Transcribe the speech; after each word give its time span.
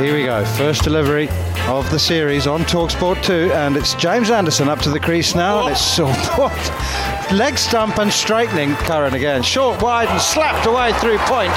Here 0.00 0.14
we 0.14 0.24
go, 0.24 0.44
first 0.56 0.82
delivery 0.82 1.28
of 1.68 1.88
the 1.90 1.98
series 1.98 2.46
on 2.46 2.62
Talksport 2.62 3.22
2, 3.22 3.52
and 3.52 3.76
it's 3.76 3.94
James 3.94 4.30
Anderson 4.30 4.68
up 4.68 4.78
to 4.80 4.90
the 4.90 4.98
crease 4.98 5.34
now, 5.34 5.66
and 5.66 5.72
it's? 5.72 5.98
Leg 7.32 7.58
stump 7.58 7.98
and 7.98 8.10
straightening 8.10 8.74
Curran 8.88 9.14
again. 9.14 9.42
Short, 9.42 9.82
wide, 9.82 10.08
and 10.08 10.20
slapped 10.20 10.66
away 10.66 10.92
through 10.94 11.18
point. 11.28 11.52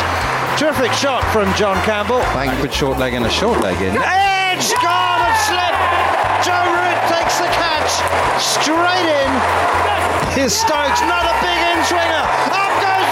Terrific 0.59 0.91
shot 0.91 1.23
from 1.31 1.53
John 1.55 1.77
Campbell. 1.85 2.19
Good 2.61 2.73
short 2.73 2.99
leg 2.99 3.13
and 3.13 3.25
a 3.25 3.29
short 3.29 3.61
leg 3.61 3.79
in. 3.81 3.95
Edge 3.95 4.69
gone 4.83 5.21
and 5.23 5.37
slip. 5.47 5.75
Joe 6.43 6.67
Root 6.67 6.99
takes 7.07 7.39
the 7.39 7.47
catch 7.55 7.91
straight 8.43 9.07
in. 9.07 9.31
Here's 10.35 10.53
Stokes, 10.53 11.01
another 11.01 11.33
big 11.39 11.59
in 11.71 11.79
swinger. 11.87 12.23
Up 12.51 12.73
goes 12.83 13.02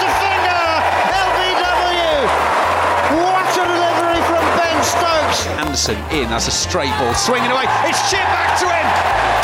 Anderson 5.58 5.96
in, 6.10 6.28
that's 6.28 6.48
a 6.48 6.50
straight 6.50 6.92
ball, 6.98 7.14
swinging 7.14 7.50
away. 7.50 7.64
It's 7.88 8.10
chipped 8.10 8.28
back 8.32 8.58
to 8.60 8.66
him. 8.68 8.86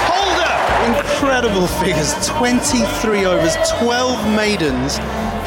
Holder. 0.09 0.55
Incredible 0.93 1.67
figures 1.67 2.15
23 2.27 3.25
overs, 3.25 3.57
12 3.81 4.35
maidens, 4.35 4.99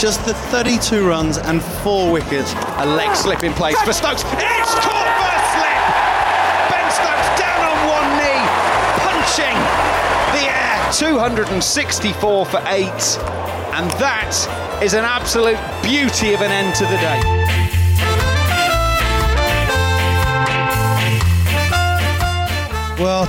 just 0.01 0.25
the 0.25 0.33
32 0.49 1.07
runs 1.07 1.37
and 1.37 1.61
four 1.83 2.11
wickets. 2.11 2.53
A 2.77 2.85
leg 2.85 3.15
slip 3.15 3.43
in 3.43 3.53
place 3.53 3.79
for 3.81 3.93
Stokes. 3.93 4.23
It's 4.23 4.73
caught 4.81 5.09
for 5.17 5.29
a 5.29 5.41
slip. 5.53 5.81
Ben 6.69 6.87
Stokes 6.89 7.29
down 7.39 7.61
on 7.61 7.77
one 7.89 8.09
knee, 8.17 8.43
punching 9.05 9.57
the 10.33 10.49
air. 10.49 10.91
264 10.93 12.45
for 12.45 12.61
eight. 12.67 13.17
And 13.73 13.89
that 14.01 14.81
is 14.83 14.93
an 14.93 15.05
absolute 15.05 15.59
beauty 15.81 16.33
of 16.33 16.41
an 16.41 16.51
end 16.51 16.75
to 16.75 16.83
the 16.85 16.97
day. 16.97 17.60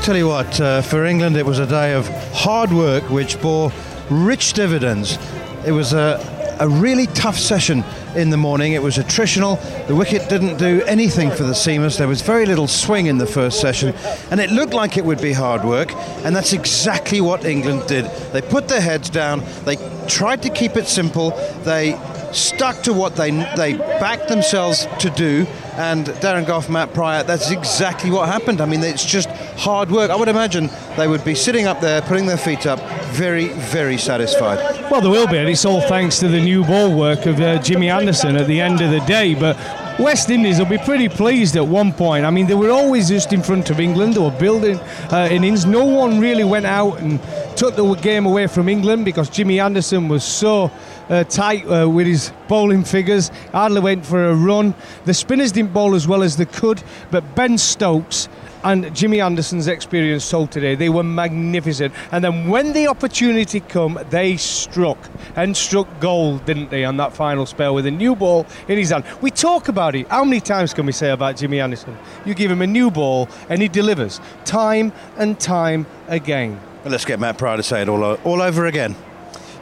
Tell 0.03 0.17
you 0.17 0.27
what, 0.27 0.61
uh, 0.61 0.83
for 0.83 1.05
England 1.05 1.37
it 1.37 1.47
was 1.47 1.61
a 1.61 1.67
day 1.67 1.95
of 1.95 2.09
hard 2.33 2.73
work 2.73 3.09
which 3.09 3.41
bore 3.41 3.71
rich 4.11 4.53
dividends. 4.53 5.17
It 5.65 5.71
was 5.71 5.93
a, 5.93 6.57
a 6.59 6.69
really 6.69 7.07
tough 7.07 7.39
session 7.39 7.85
in 8.17 8.31
the 8.31 8.37
morning. 8.37 8.73
It 8.73 8.83
was 8.83 8.99
attritional. 8.99 9.61
The 9.87 9.95
wicket 9.95 10.29
didn't 10.29 10.57
do 10.57 10.83
anything 10.89 11.31
for 11.31 11.45
the 11.45 11.53
seamers. 11.53 11.99
There 11.99 12.09
was 12.09 12.21
very 12.21 12.47
little 12.47 12.67
swing 12.67 13.07
in 13.07 13.19
the 13.19 13.29
first 13.29 13.61
session, 13.61 13.95
and 14.33 14.41
it 14.41 14.51
looked 14.51 14.75
like 14.75 14.97
it 14.97 15.05
would 15.05 15.23
be 15.23 15.33
hard 15.33 15.65
work, 15.65 15.93
and 16.25 16.35
that's 16.35 16.53
exactly 16.53 17.21
what 17.21 17.45
England 17.45 17.87
did. 17.87 18.07
They 18.33 18.43
put 18.43 18.67
their 18.67 18.81
heads 18.81 19.09
down, 19.09 19.45
they 19.65 19.77
tried 20.09 20.43
to 20.43 20.51
keep 20.51 20.77
it 20.77 20.89
simple, 20.89 21.31
they 21.62 21.97
stuck 22.33 22.83
to 22.83 22.93
what 22.93 23.15
they 23.15 23.31
they 23.55 23.75
backed 23.75 24.27
themselves 24.27 24.89
to 24.99 25.11
do. 25.11 25.47
And 25.75 26.06
Darren 26.06 26.47
Gough, 26.47 26.69
Matt 26.69 26.93
Prior, 26.93 27.22
that's 27.22 27.50
exactly 27.50 28.10
what 28.10 28.28
happened. 28.28 28.60
I 28.60 28.66
mean, 28.66 28.83
it's 28.83 29.05
just 29.05 29.28
hard 29.56 29.91
work. 29.91 30.10
I 30.10 30.16
would 30.16 30.28
imagine 30.28 30.69
they 30.97 31.09
would 31.09 31.25
be 31.25 31.34
sitting 31.34 31.66
up 31.66 31.81
there, 31.81 32.03
putting 32.03 32.27
their 32.27 32.37
feet 32.37 32.66
up, 32.66 32.78
very, 33.12 33.49
very 33.49 33.97
satisfied. 33.97 34.59
Well, 34.91 35.00
there 35.00 35.11
will 35.11 35.27
be, 35.27 35.38
and 35.38 35.49
it's 35.49 35.65
all 35.65 35.81
thanks 35.81 36.19
to 36.21 36.28
the 36.28 36.41
new 36.41 36.62
ball 36.65 36.94
work 36.94 37.25
of 37.25 37.41
uh, 37.41 37.59
Jimmy 37.62 37.88
Anderson 37.88 38.37
at 38.37 38.47
the 38.47 38.61
end 38.61 38.82
of 38.82 38.91
the 38.91 39.00
day. 39.00 39.34
But 39.34 39.56
West 40.03 40.31
Indies 40.31 40.59
will 40.59 40.67
be 40.67 40.79
pretty 40.79 41.09
pleased 41.09 41.55
at 41.55 41.65
one 41.65 41.93
point. 41.93 42.25
I 42.25 42.31
mean, 42.31 42.49
they 42.49 42.55
were 42.55 42.71
always 42.71 43.09
just 43.09 43.33
in 43.33 43.41
front 43.41 43.71
of 43.71 43.79
England. 43.79 44.15
They 44.15 44.21
were 44.21 44.33
building 44.33 44.81
uh, 45.13 45.29
innings. 45.31 45.65
No 45.65 45.85
one 45.85 46.19
really 46.19 46.43
went 46.43 46.67
out 46.67 46.99
and 46.99 47.21
took 47.57 47.77
the 47.77 47.95
game 47.95 48.27
away 48.27 48.49
from 48.49 48.69
England 48.69 49.05
because 49.05 49.31
Jimmy 49.31 49.61
Anderson 49.61 50.09
was 50.09 50.25
so 50.25 50.73
uh, 51.09 51.23
tight 51.25 51.65
uh, 51.69 51.89
with 51.89 52.09
his 52.09 52.33
bowling 52.49 52.83
figures. 52.83 53.31
Hardly 53.53 53.81
went 53.81 54.05
for 54.05 54.31
a 54.31 54.35
run. 54.35 54.75
The 55.05 55.15
spinners 55.15 55.53
didn't 55.53 55.73
bowl 55.73 55.95
as 55.95 56.09
well 56.09 56.25
as 56.25 56.37
they 56.37 56.47
could, 56.47 56.83
but 57.12 57.37
Ben 57.37 57.57
Stokes 57.57 58.29
and 58.65 58.95
Jimmy 58.95 59.21
Anderson's 59.21 59.69
experience 59.69 60.28
told 60.31 60.50
today, 60.50 60.75
they 60.75 60.89
were 60.89 61.03
magnificent. 61.03 61.95
And 62.11 62.25
then 62.25 62.49
when 62.49 62.73
the 62.73 62.87
opportunity 62.89 63.61
come, 63.61 63.99
they 64.11 64.37
struck 64.37 64.99
and 65.37 65.56
struck 65.56 65.89
gold, 66.00 66.45
didn't 66.45 66.71
they, 66.71 66.84
on 66.84 66.97
that 66.99 67.12
final 67.12 67.47
spell 67.47 67.75
with 67.75 67.87
a 67.87 67.91
new 67.91 68.15
ball 68.15 68.47
in 68.69 68.78
his 68.78 68.91
hand. 68.91 69.05
We 69.21 69.31
talk 69.31 69.69
about 69.69 69.95
it. 69.95 70.09
How 70.09 70.25
many 70.25 70.41
times 70.41 70.75
can 70.75 70.87
we 70.87 70.93
say 70.93 71.11
about 71.11 71.37
Jimmy 71.37 71.61
Anderson? 71.61 71.97
You 72.25 72.34
give 72.34 72.50
him 72.50 72.62
a 72.62 72.67
new 72.67 72.91
ball 72.91 73.28
and 73.49 73.61
he 73.61 73.69
delivers 73.69 74.21
time 74.45 74.93
and 75.17 75.39
time 75.39 75.87
again. 76.09 76.61
Let's 76.84 77.05
get 77.05 77.21
Matt 77.21 77.39
Prior 77.39 77.56
to 77.56 77.62
say 77.62 77.83
it 77.83 77.89
all, 77.89 78.03
all 78.03 78.43
over 78.43 78.67
again. 78.67 78.97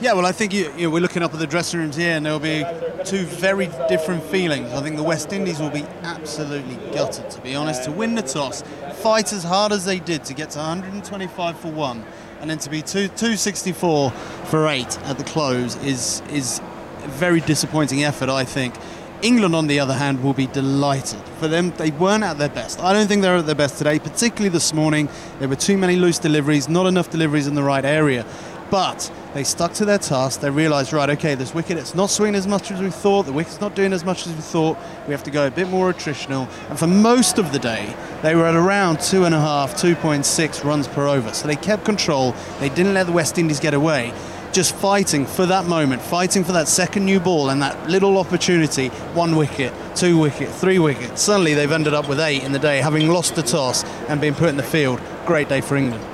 Yeah, 0.00 0.14
well, 0.14 0.24
I 0.24 0.32
think 0.32 0.54
you, 0.54 0.72
you 0.78 0.84
know, 0.84 0.90
we're 0.90 1.02
looking 1.02 1.22
up 1.22 1.34
at 1.34 1.40
the 1.40 1.46
dressing 1.46 1.78
rooms 1.78 1.94
here, 1.94 2.12
and 2.16 2.24
there 2.24 2.32
will 2.32 2.40
be 2.40 2.64
two 3.04 3.26
very 3.26 3.66
different 3.86 4.22
feelings. 4.24 4.72
I 4.72 4.82
think 4.82 4.96
the 4.96 5.02
West 5.02 5.30
Indies 5.30 5.60
will 5.60 5.68
be 5.68 5.84
absolutely 6.02 6.76
gutted, 6.94 7.28
to 7.28 7.40
be 7.42 7.54
honest, 7.54 7.84
to 7.84 7.92
win 7.92 8.14
the 8.14 8.22
toss, 8.22 8.62
fight 8.94 9.30
as 9.34 9.44
hard 9.44 9.72
as 9.72 9.84
they 9.84 9.98
did 9.98 10.24
to 10.24 10.32
get 10.32 10.52
to 10.52 10.58
125 10.58 11.58
for 11.58 11.70
one, 11.70 12.02
and 12.40 12.48
then 12.48 12.56
to 12.60 12.70
be 12.70 12.80
two, 12.80 13.08
264 13.08 14.10
for 14.10 14.68
eight 14.68 14.98
at 15.02 15.18
the 15.18 15.24
close 15.24 15.76
is 15.84 16.22
is 16.32 16.62
a 17.02 17.08
very 17.08 17.40
disappointing 17.40 18.02
effort, 18.02 18.30
I 18.30 18.44
think. 18.44 18.74
England, 19.20 19.54
on 19.54 19.66
the 19.66 19.80
other 19.80 19.92
hand, 19.92 20.24
will 20.24 20.32
be 20.32 20.46
delighted. 20.46 21.20
For 21.40 21.48
them, 21.48 21.72
they 21.72 21.90
weren't 21.90 22.24
at 22.24 22.38
their 22.38 22.48
best. 22.48 22.80
I 22.80 22.94
don't 22.94 23.06
think 23.06 23.20
they're 23.20 23.36
at 23.36 23.44
their 23.44 23.54
best 23.54 23.76
today, 23.76 23.98
particularly 23.98 24.48
this 24.48 24.72
morning. 24.72 25.10
There 25.40 25.48
were 25.48 25.56
too 25.56 25.76
many 25.76 25.96
loose 25.96 26.18
deliveries, 26.18 26.70
not 26.70 26.86
enough 26.86 27.10
deliveries 27.10 27.46
in 27.46 27.54
the 27.54 27.62
right 27.62 27.84
area. 27.84 28.24
But 28.70 29.10
they 29.34 29.44
stuck 29.44 29.72
to 29.74 29.84
their 29.84 29.98
task. 29.98 30.40
They 30.40 30.50
realised, 30.50 30.92
right, 30.92 31.08
okay, 31.10 31.34
this 31.34 31.54
wicket, 31.54 31.78
it's 31.78 31.94
not 31.94 32.10
swinging 32.10 32.34
as 32.34 32.46
much 32.46 32.70
as 32.70 32.80
we 32.80 32.90
thought. 32.90 33.26
The 33.26 33.32
wicket's 33.32 33.60
not 33.60 33.74
doing 33.74 33.92
as 33.92 34.04
much 34.04 34.26
as 34.26 34.34
we 34.34 34.40
thought. 34.40 34.76
We 35.06 35.12
have 35.12 35.22
to 35.24 35.30
go 35.30 35.46
a 35.46 35.50
bit 35.50 35.68
more 35.68 35.92
attritional. 35.92 36.48
And 36.68 36.78
for 36.78 36.86
most 36.86 37.38
of 37.38 37.52
the 37.52 37.58
day, 37.58 37.94
they 38.22 38.34
were 38.34 38.46
at 38.46 38.56
around 38.56 39.00
two 39.00 39.24
and 39.24 39.34
a 39.34 39.40
half, 39.40 39.74
2.6 39.74 40.64
runs 40.64 40.88
per 40.88 41.06
over. 41.06 41.32
So 41.32 41.46
they 41.46 41.56
kept 41.56 41.84
control. 41.84 42.34
They 42.58 42.68
didn't 42.68 42.94
let 42.94 43.06
the 43.06 43.12
West 43.12 43.38
Indies 43.38 43.60
get 43.60 43.74
away. 43.74 44.12
Just 44.52 44.74
fighting 44.74 45.26
for 45.26 45.46
that 45.46 45.66
moment, 45.66 46.02
fighting 46.02 46.42
for 46.42 46.50
that 46.52 46.66
second 46.66 47.04
new 47.04 47.20
ball 47.20 47.50
and 47.50 47.62
that 47.62 47.88
little 47.88 48.18
opportunity. 48.18 48.88
One 49.14 49.36
wicket, 49.36 49.72
two 49.94 50.18
wicket, 50.18 50.48
three 50.48 50.80
wicket. 50.80 51.16
Suddenly 51.18 51.54
they've 51.54 51.70
ended 51.70 51.94
up 51.94 52.08
with 52.08 52.18
eight 52.18 52.42
in 52.42 52.50
the 52.50 52.58
day, 52.58 52.78
having 52.78 53.08
lost 53.08 53.36
the 53.36 53.42
toss 53.42 53.84
and 54.08 54.20
been 54.20 54.34
put 54.34 54.48
in 54.48 54.56
the 54.56 54.64
field 54.64 55.00
great 55.24 55.48
day 55.48 55.60
for 55.60 55.76
England. 55.76 56.09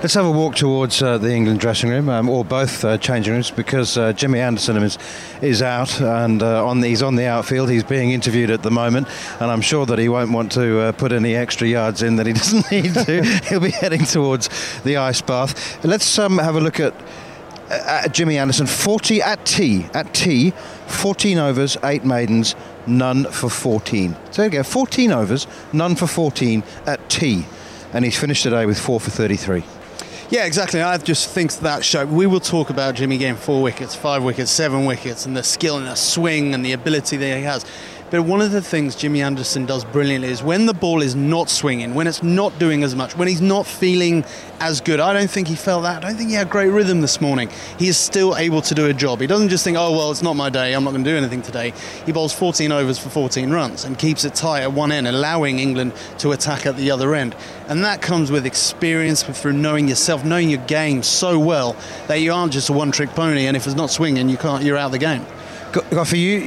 Let's 0.00 0.14
have 0.14 0.26
a 0.26 0.30
walk 0.30 0.54
towards 0.54 1.02
uh, 1.02 1.18
the 1.18 1.34
England 1.34 1.58
dressing 1.58 1.90
room, 1.90 2.08
um, 2.08 2.28
or 2.28 2.44
both 2.44 2.84
uh, 2.84 2.98
changing 2.98 3.32
rooms, 3.32 3.50
because 3.50 3.98
uh, 3.98 4.12
Jimmy 4.12 4.38
Anderson 4.38 4.76
is 4.76 4.96
is 5.42 5.60
out 5.60 6.00
and 6.00 6.40
uh, 6.40 6.64
on 6.64 6.80
the, 6.80 6.86
he's 6.86 7.02
on 7.02 7.16
the 7.16 7.26
outfield. 7.26 7.68
He's 7.68 7.82
being 7.82 8.12
interviewed 8.12 8.50
at 8.50 8.62
the 8.62 8.70
moment, 8.70 9.08
and 9.40 9.50
I'm 9.50 9.60
sure 9.60 9.86
that 9.86 9.98
he 9.98 10.08
won't 10.08 10.30
want 10.30 10.52
to 10.52 10.78
uh, 10.78 10.92
put 10.92 11.10
any 11.10 11.34
extra 11.34 11.66
yards 11.66 12.02
in 12.02 12.14
that 12.14 12.26
he 12.26 12.32
doesn't 12.42 12.70
need 12.70 12.94
to. 12.94 13.24
He'll 13.48 13.58
be 13.58 13.72
heading 13.72 14.04
towards 14.04 14.48
the 14.84 14.98
ice 14.98 15.20
bath. 15.20 15.84
Let's 15.84 16.16
um, 16.16 16.38
have 16.38 16.54
a 16.54 16.60
look 16.60 16.78
at. 16.78 16.94
Uh, 17.68 18.08
Jimmy 18.08 18.38
Anderson, 18.38 18.66
40 18.66 19.20
at 19.20 19.44
T, 19.44 19.84
at 19.92 20.14
T, 20.14 20.52
14 20.86 21.36
overs, 21.36 21.76
8 21.84 22.02
maidens, 22.02 22.54
none 22.86 23.24
for 23.24 23.50
14. 23.50 24.16
So 24.30 24.48
go, 24.48 24.62
14 24.62 25.12
overs, 25.12 25.46
none 25.74 25.94
for 25.94 26.06
14 26.06 26.62
at 26.86 27.10
T. 27.10 27.44
And 27.92 28.06
he's 28.06 28.18
finished 28.18 28.44
today 28.44 28.64
with 28.64 28.80
4 28.80 29.00
for 29.00 29.10
33. 29.10 29.64
Yeah, 30.30 30.44
exactly. 30.44 30.82
I 30.82 30.98
just 30.98 31.30
think 31.30 31.54
that 31.60 31.82
show. 31.82 32.04
We 32.04 32.26
will 32.26 32.40
talk 32.40 32.68
about 32.68 32.96
Jimmy 32.96 33.16
getting 33.16 33.36
four 33.36 33.62
wickets, 33.62 33.94
five 33.94 34.22
wickets, 34.22 34.50
seven 34.50 34.84
wickets, 34.84 35.24
and 35.24 35.34
the 35.34 35.42
skill 35.42 35.78
and 35.78 35.86
the 35.86 35.94
swing 35.94 36.52
and 36.52 36.62
the 36.62 36.72
ability 36.72 37.16
that 37.16 37.36
he 37.38 37.44
has. 37.44 37.64
But 38.10 38.22
one 38.22 38.40
of 38.40 38.52
the 38.52 38.62
things 38.62 38.96
Jimmy 38.96 39.20
Anderson 39.20 39.66
does 39.66 39.84
brilliantly 39.84 40.30
is 40.30 40.42
when 40.42 40.64
the 40.64 40.72
ball 40.72 41.02
is 41.02 41.14
not 41.14 41.50
swinging, 41.50 41.94
when 41.94 42.06
it's 42.06 42.22
not 42.22 42.58
doing 42.58 42.82
as 42.82 42.94
much, 42.94 43.14
when 43.14 43.28
he's 43.28 43.42
not 43.42 43.66
feeling 43.66 44.24
as 44.60 44.80
good. 44.80 44.98
I 44.98 45.12
don't 45.12 45.30
think 45.30 45.46
he 45.46 45.54
felt 45.54 45.82
that. 45.82 46.02
I 46.02 46.08
don't 46.08 46.16
think 46.16 46.30
he 46.30 46.34
had 46.34 46.48
great 46.48 46.70
rhythm 46.70 47.02
this 47.02 47.20
morning. 47.20 47.50
He 47.78 47.88
is 47.88 47.98
still 47.98 48.34
able 48.36 48.62
to 48.62 48.74
do 48.74 48.86
a 48.86 48.94
job. 48.94 49.20
He 49.20 49.26
doesn't 49.26 49.50
just 49.50 49.62
think, 49.62 49.76
oh, 49.76 49.92
well, 49.92 50.10
it's 50.10 50.22
not 50.22 50.34
my 50.36 50.48
day, 50.48 50.72
I'm 50.72 50.84
not 50.84 50.92
going 50.92 51.04
to 51.04 51.10
do 51.10 51.16
anything 51.16 51.42
today. 51.42 51.74
He 52.06 52.12
bowls 52.12 52.32
14 52.32 52.72
overs 52.72 52.98
for 52.98 53.10
14 53.10 53.50
runs 53.50 53.84
and 53.84 53.98
keeps 53.98 54.24
it 54.24 54.34
tight 54.34 54.62
at 54.62 54.72
one 54.72 54.90
end, 54.90 55.06
allowing 55.06 55.58
England 55.58 55.92
to 56.18 56.32
attack 56.32 56.64
at 56.64 56.76
the 56.76 56.90
other 56.90 57.14
end. 57.14 57.36
And 57.68 57.84
that 57.84 58.00
comes 58.00 58.30
with 58.30 58.46
experience, 58.46 59.22
through 59.22 59.52
knowing 59.52 59.86
yourself, 59.86 60.24
knowing 60.24 60.48
your 60.48 60.64
game 60.64 61.02
so 61.02 61.38
well 61.38 61.76
that 62.06 62.22
you 62.22 62.32
aren't 62.32 62.54
just 62.54 62.70
a 62.70 62.72
one 62.72 62.90
trick 62.90 63.10
pony, 63.10 63.46
and 63.46 63.56
if 63.56 63.66
it's 63.66 63.76
not 63.76 63.90
swinging, 63.90 64.30
you 64.30 64.38
can't, 64.38 64.64
you're 64.64 64.78
out 64.78 64.86
of 64.86 64.92
the 64.92 64.98
game. 64.98 65.26
Goughy, 65.72 66.18
you, 66.18 66.38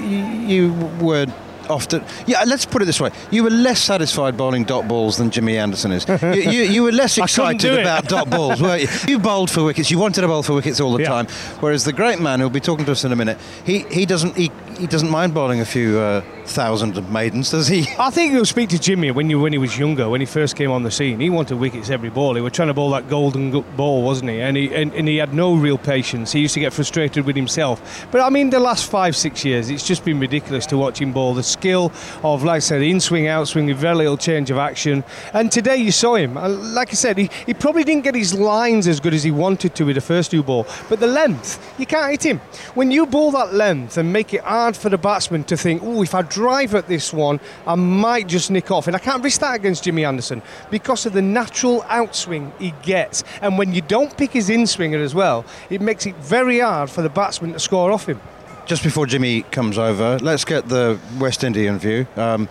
you 0.47 0.73
were 0.99 1.27
often. 1.71 2.03
Yeah, 2.27 2.43
let's 2.45 2.65
put 2.65 2.81
it 2.81 2.85
this 2.85 2.99
way: 2.99 3.11
you 3.31 3.43
were 3.43 3.49
less 3.49 3.79
satisfied 3.81 4.37
bowling 4.37 4.63
dot 4.63 4.87
balls 4.87 5.17
than 5.17 5.31
Jimmy 5.31 5.57
Anderson 5.57 5.91
is. 5.91 6.07
you, 6.07 6.51
you, 6.51 6.63
you, 6.63 6.83
were 6.83 6.91
less 6.91 7.17
excited 7.17 7.79
about 7.79 8.07
dot 8.07 8.29
balls, 8.29 8.61
weren't 8.61 8.83
you? 8.83 8.87
You 9.07 9.19
bowled 9.19 9.49
for 9.49 9.63
wickets. 9.63 9.89
You 9.89 9.99
wanted 9.99 10.21
to 10.21 10.27
bowl 10.27 10.43
for 10.43 10.53
wickets 10.53 10.79
all 10.79 10.93
the 10.93 11.03
yeah. 11.03 11.09
time. 11.09 11.27
Whereas 11.59 11.85
the 11.85 11.93
great 11.93 12.19
man 12.19 12.39
who'll 12.39 12.49
be 12.49 12.59
talking 12.59 12.85
to 12.85 12.91
us 12.91 13.03
in 13.03 13.11
a 13.11 13.15
minute, 13.15 13.37
he, 13.65 13.79
he 13.91 14.05
doesn't 14.05 14.35
he, 14.35 14.51
he 14.79 14.87
doesn't 14.87 15.09
mind 15.09 15.33
bowling 15.33 15.59
a 15.59 15.65
few 15.65 15.99
uh, 15.99 16.21
thousand 16.45 17.11
maidens, 17.11 17.51
does 17.51 17.67
he? 17.67 17.87
I 17.97 18.09
think 18.09 18.33
you'll 18.33 18.45
speak 18.45 18.69
to 18.69 18.79
Jimmy 18.79 19.11
when 19.11 19.29
you 19.29 19.39
when 19.39 19.53
he 19.53 19.59
was 19.59 19.77
younger, 19.77 20.09
when 20.09 20.21
he 20.21 20.25
first 20.25 20.55
came 20.55 20.71
on 20.71 20.83
the 20.83 20.91
scene. 20.91 21.19
He 21.19 21.29
wanted 21.29 21.55
wickets 21.55 21.89
every 21.89 22.09
ball. 22.09 22.35
He 22.35 22.41
was 22.41 22.53
trying 22.53 22.67
to 22.69 22.73
bowl 22.73 22.91
that 22.91 23.09
golden 23.09 23.61
ball, 23.75 24.03
wasn't 24.03 24.31
he? 24.31 24.41
And 24.41 24.57
he 24.57 24.73
and, 24.73 24.93
and 24.93 25.07
he 25.07 25.17
had 25.17 25.33
no 25.33 25.55
real 25.55 25.77
patience. 25.77 26.31
He 26.31 26.39
used 26.39 26.53
to 26.53 26.59
get 26.59 26.73
frustrated 26.73 27.25
with 27.25 27.35
himself. 27.35 28.07
But 28.11 28.21
I 28.21 28.29
mean, 28.29 28.49
the 28.49 28.59
last 28.59 28.89
five 28.89 29.15
six 29.15 29.45
years, 29.45 29.69
it's 29.69 29.85
just 29.85 30.05
been 30.05 30.19
ridiculous 30.19 30.65
to 30.67 30.77
watch 30.77 30.99
him 30.99 31.13
bowl. 31.13 31.33
The 31.33 31.43
skill 31.43 31.91
of, 32.23 32.43
like 32.43 32.57
I 32.57 32.59
said, 32.59 32.81
in 32.81 32.99
swing, 32.99 33.27
out 33.27 33.47
swing 33.47 33.67
with 33.67 33.77
very 33.77 33.95
little 33.95 34.17
change 34.17 34.51
of 34.51 34.57
action. 34.57 35.03
And 35.33 35.51
today 35.51 35.77
you 35.77 35.91
saw 35.91 36.15
him. 36.15 36.37
Uh, 36.37 36.49
like 36.49 36.89
I 36.89 36.93
said, 36.93 37.17
he, 37.17 37.29
he 37.45 37.53
probably 37.53 37.83
didn't 37.83 38.03
get 38.03 38.15
his 38.15 38.33
lines 38.33 38.87
as 38.87 38.99
good 38.99 39.13
as 39.13 39.23
he 39.23 39.31
wanted 39.31 39.75
to 39.75 39.85
with 39.85 39.95
the 39.95 40.01
first 40.01 40.31
two 40.31 40.43
ball. 40.43 40.65
But 40.89 40.99
the 40.99 41.07
length, 41.07 41.73
you 41.79 41.85
can't 41.85 42.11
hit 42.11 42.25
him. 42.25 42.39
When 42.73 42.91
you 42.91 43.05
bowl 43.05 43.31
that 43.31 43.53
length 43.53 43.97
and 43.97 44.11
make 44.11 44.33
it 44.33 44.41
hard 44.41 44.75
for 44.75 44.89
the 44.89 44.97
batsman 44.97 45.43
to 45.45 45.57
think, 45.57 45.81
oh, 45.83 46.01
if 46.01 46.13
I 46.15 46.21
drive 46.41 46.73
at 46.73 46.87
this 46.87 47.13
one, 47.13 47.39
I 47.67 47.75
might 47.75 48.27
just 48.27 48.49
nick 48.49 48.71
off. 48.71 48.87
And 48.87 48.95
I 48.95 48.99
can't 48.99 49.23
risk 49.23 49.41
that 49.41 49.55
against 49.55 49.83
Jimmy 49.83 50.03
Anderson 50.05 50.41
because 50.71 51.05
of 51.05 51.13
the 51.13 51.21
natural 51.21 51.81
outswing 51.83 52.51
he 52.59 52.73
gets. 52.81 53.23
And 53.41 53.59
when 53.59 53.73
you 53.73 53.81
don't 53.81 54.15
pick 54.17 54.31
his 54.31 54.49
in 54.49 54.65
swinger 54.65 54.97
as 54.99 55.13
well, 55.13 55.45
it 55.69 55.81
makes 55.81 56.05
it 56.07 56.15
very 56.15 56.59
hard 56.59 56.89
for 56.89 57.03
the 57.03 57.09
batsman 57.09 57.53
to 57.53 57.59
score 57.59 57.91
off 57.91 58.07
him 58.07 58.19
just 58.67 58.83
before 58.83 59.05
Jimmy 59.05 59.41
comes 59.41 59.77
over, 59.77 60.17
let's 60.19 60.45
get 60.45 60.69
the 60.69 60.97
West 61.19 61.43
Indian 61.43 61.77
view. 61.77 62.07
Um, 62.15 62.47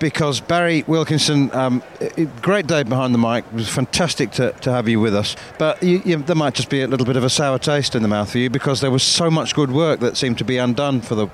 because 0.00 0.40
Barry 0.40 0.84
Wilkinson, 0.88 1.50
um, 1.54 1.80
great 2.42 2.66
day 2.66 2.82
behind 2.82 3.14
the 3.14 3.18
mic. 3.18 3.44
It 3.46 3.54
was 3.54 3.68
fantastic 3.68 4.32
to, 4.32 4.50
to 4.50 4.72
have 4.72 4.88
you 4.88 4.98
with 4.98 5.14
us. 5.14 5.36
But 5.58 5.80
you, 5.80 6.02
you, 6.04 6.16
there 6.18 6.34
might 6.34 6.54
just 6.54 6.68
be 6.68 6.82
a 6.82 6.88
little 6.88 7.06
bit 7.06 7.16
of 7.16 7.22
a 7.22 7.30
sour 7.30 7.58
taste 7.58 7.94
in 7.94 8.02
the 8.02 8.08
mouth 8.08 8.32
for 8.32 8.38
you 8.38 8.50
because 8.50 8.80
there 8.80 8.90
was 8.90 9.04
so 9.04 9.30
much 9.30 9.54
good 9.54 9.70
work 9.70 10.00
that 10.00 10.16
seemed 10.16 10.38
to 10.38 10.44
be 10.44 10.58
undone 10.58 11.02
for 11.02 11.14
the 11.14 11.28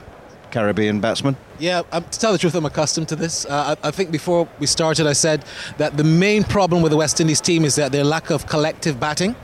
Caribbean 0.50 1.00
batsman. 1.00 1.36
Yeah, 1.58 1.82
um, 1.92 2.04
to 2.04 2.18
tell 2.18 2.32
the 2.32 2.38
truth, 2.38 2.54
I'm 2.54 2.64
accustomed 2.64 3.08
to 3.08 3.16
this. 3.16 3.44
Uh, 3.46 3.76
I, 3.82 3.88
I, 3.88 3.90
think 3.90 4.10
before 4.10 4.48
we 4.58 4.66
started, 4.66 5.06
I 5.06 5.12
said 5.12 5.44
that 5.78 5.96
the 5.96 6.04
main 6.04 6.44
problem 6.44 6.82
with 6.82 6.92
the 6.92 6.96
West 6.96 7.20
Indies 7.20 7.40
team 7.40 7.64
is 7.64 7.74
that 7.76 7.92
their 7.92 8.04
lack 8.04 8.30
of 8.30 8.46
collective 8.46 9.00
batting. 9.00 9.34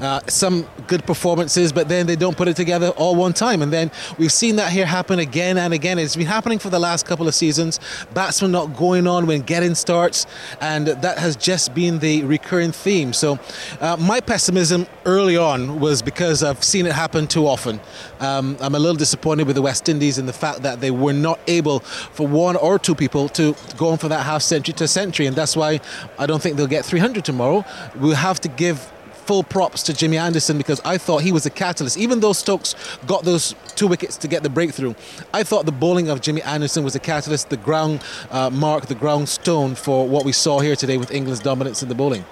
Uh, 0.00 0.20
some 0.28 0.66
good 0.88 1.06
performances, 1.06 1.72
but 1.72 1.88
then 1.88 2.06
they 2.06 2.16
don't 2.16 2.36
put 2.36 2.48
it 2.48 2.56
together 2.56 2.90
all 2.90 3.16
one 3.16 3.32
time. 3.32 3.62
And 3.62 3.72
then 3.72 3.90
we've 4.18 4.32
seen 4.32 4.56
that 4.56 4.70
here 4.70 4.84
happen 4.84 5.18
again 5.18 5.56
and 5.56 5.72
again. 5.72 5.98
It's 5.98 6.16
been 6.16 6.26
happening 6.26 6.58
for 6.58 6.68
the 6.68 6.78
last 6.78 7.06
couple 7.06 7.26
of 7.26 7.34
seasons. 7.34 7.80
Batsmen 8.12 8.52
not 8.52 8.76
going 8.76 9.06
on 9.06 9.26
when 9.26 9.40
getting 9.40 9.74
starts, 9.74 10.26
and 10.60 10.88
that 10.88 11.18
has 11.18 11.34
just 11.34 11.74
been 11.74 11.98
the 12.00 12.24
recurring 12.24 12.72
theme. 12.72 13.14
So 13.14 13.38
uh, 13.80 13.96
my 13.98 14.20
pessimism 14.20 14.86
early 15.06 15.36
on 15.36 15.80
was 15.80 16.02
because 16.02 16.42
I've 16.42 16.62
seen 16.62 16.84
it 16.84 16.92
happen 16.92 17.26
too 17.26 17.46
often. 17.46 17.80
Um, 18.20 18.58
I'm 18.60 18.74
a 18.74 18.78
little 18.78 18.96
disappointed 18.96 19.46
with 19.46 19.56
the 19.56 19.62
West 19.62 19.88
Indies 19.88 20.18
in 20.18 20.26
the 20.26 20.32
fact 20.32 20.62
that 20.62 20.80
they 20.80 20.90
were 20.90 21.14
not 21.14 21.40
able 21.46 21.80
for 21.80 22.28
one 22.28 22.56
or 22.56 22.78
two 22.78 22.94
people 22.94 23.28
to 23.30 23.56
go 23.78 23.88
on 23.88 23.98
for 23.98 24.08
that 24.08 24.26
half 24.26 24.42
century 24.42 24.74
to 24.74 24.86
century, 24.86 25.26
and 25.26 25.34
that's 25.34 25.56
why 25.56 25.80
I 26.18 26.26
don't 26.26 26.42
think 26.42 26.56
they'll 26.56 26.66
get 26.66 26.84
300 26.84 27.24
tomorrow. 27.24 27.64
We'll 27.96 28.14
have 28.14 28.40
to 28.40 28.48
give 28.48 28.92
full 29.26 29.42
props 29.42 29.82
to 29.84 29.92
Jimmy 29.92 30.16
Anderson 30.16 30.56
because 30.56 30.80
I 30.84 30.98
thought 30.98 31.22
he 31.22 31.32
was 31.32 31.46
a 31.46 31.50
catalyst. 31.50 31.98
Even 31.98 32.20
though 32.20 32.32
Stokes 32.32 32.74
got 33.06 33.24
those 33.24 33.54
two 33.74 33.88
wickets 33.88 34.16
to 34.18 34.28
get 34.28 34.42
the 34.42 34.48
breakthrough, 34.48 34.94
I 35.34 35.42
thought 35.42 35.66
the 35.66 35.72
bowling 35.72 36.08
of 36.08 36.20
Jimmy 36.20 36.42
Anderson 36.42 36.84
was 36.84 36.94
a 36.94 37.00
catalyst, 37.00 37.50
the 37.50 37.56
ground 37.56 38.02
uh, 38.30 38.50
mark, 38.50 38.86
the 38.86 38.94
ground 38.94 39.28
stone 39.28 39.74
for 39.74 40.08
what 40.08 40.24
we 40.24 40.32
saw 40.32 40.60
here 40.60 40.76
today 40.76 40.96
with 40.96 41.10
England's 41.10 41.40
dominance 41.40 41.82
in 41.82 41.88
the 41.88 41.94
bowling. 41.94 42.24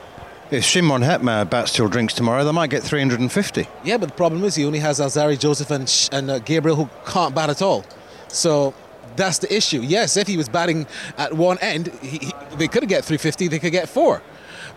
If 0.50 0.62
Shimron 0.62 1.02
Hetmyer 1.02 1.49
bats 1.49 1.73
till 1.73 1.88
drinks 1.88 2.14
tomorrow, 2.14 2.44
they 2.44 2.52
might 2.52 2.70
get 2.70 2.82
350. 2.82 3.67
Yeah, 3.82 3.96
but 3.96 4.11
the 4.11 4.14
problem 4.14 4.44
is 4.44 4.55
he 4.55 4.64
only 4.64 4.79
has 4.79 5.00
Alzarri 5.00 5.38
Joseph 5.38 5.70
and, 5.70 6.08
and 6.12 6.31
uh, 6.31 6.38
Gabriel 6.41 6.76
who 6.76 6.88
can't 7.06 7.35
bat 7.35 7.50
at 7.50 7.61
all. 7.61 7.85
So 8.29 8.75
that's 9.17 9.38
the 9.38 9.52
issue. 9.52 9.81
Yes, 9.81 10.17
if 10.17 10.29
he 10.29 10.37
was 10.37 10.49
batting 10.49 10.87
at 11.19 11.32
one 11.32 11.58
end, 11.58 11.88
he, 12.02 12.19
he, 12.19 12.32
they 12.56 12.69
could 12.69 12.87
get 12.88 13.05
350, 13.05 13.49
they 13.49 13.58
could 13.58 13.73
get 13.73 13.88
four. 13.88 14.23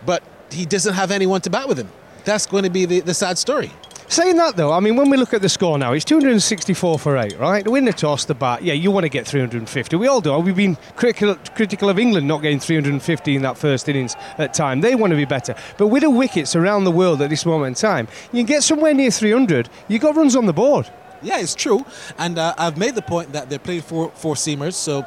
But 0.05 0.23
he 0.49 0.65
doesn't 0.65 0.93
have 0.93 1.11
anyone 1.11 1.41
to 1.41 1.49
bat 1.49 1.67
with 1.67 1.77
him 1.77 1.89
that's 2.27 2.45
going 2.45 2.63
to 2.63 2.69
be 2.69 2.85
the, 2.85 2.99
the 2.99 3.13
sad 3.13 3.37
story. 3.37 3.71
Saying 4.09 4.37
that 4.37 4.55
though, 4.55 4.71
I 4.71 4.79
mean, 4.79 4.95
when 4.95 5.09
we 5.09 5.17
look 5.17 5.33
at 5.33 5.41
the 5.41 5.49
score 5.49 5.77
now, 5.77 5.91
it's 5.93 6.05
264 6.05 6.99
for 6.99 7.17
eight, 7.17 7.37
right? 7.39 7.63
To 7.65 7.71
win 7.71 7.83
the 7.83 7.91
toss, 7.91 8.23
the 8.23 8.35
bat, 8.35 8.63
yeah, 8.63 8.73
you 8.73 8.89
want 8.89 9.03
to 9.03 9.09
get 9.09 9.27
350. 9.27 9.95
We 9.97 10.07
all 10.07 10.21
do. 10.21 10.37
We've 10.39 10.55
been 10.55 10.77
critical, 10.95 11.35
critical 11.55 11.89
of 11.89 11.99
England 11.99 12.27
not 12.27 12.41
getting 12.41 12.59
350 12.59 13.35
in 13.35 13.41
that 13.41 13.57
first 13.57 13.89
innings 13.89 14.15
at 14.37 14.53
time. 14.53 14.79
They 14.79 14.95
want 14.95 15.11
to 15.11 15.17
be 15.17 15.25
better. 15.25 15.55
But 15.77 15.87
with 15.87 16.03
the 16.03 16.09
wickets 16.09 16.55
around 16.55 16.85
the 16.85 16.91
world 16.91 17.21
at 17.21 17.29
this 17.29 17.45
moment 17.45 17.77
in 17.77 17.81
time, 17.81 18.07
you 18.31 18.39
can 18.39 18.45
get 18.45 18.63
somewhere 18.63 18.93
near 18.93 19.11
300, 19.11 19.69
you 19.89 19.99
got 19.99 20.15
runs 20.15 20.35
on 20.35 20.45
the 20.45 20.53
board. 20.53 20.89
Yeah, 21.21 21.39
it's 21.39 21.55
true. 21.55 21.85
And 22.17 22.37
uh, 22.37 22.53
I've 22.57 22.77
made 22.77 22.95
the 22.95 23.01
point 23.01 23.33
that 23.33 23.49
they're 23.49 23.59
playing 23.59 23.81
four, 23.81 24.11
four 24.11 24.35
seamers, 24.35 24.73
so 24.73 25.05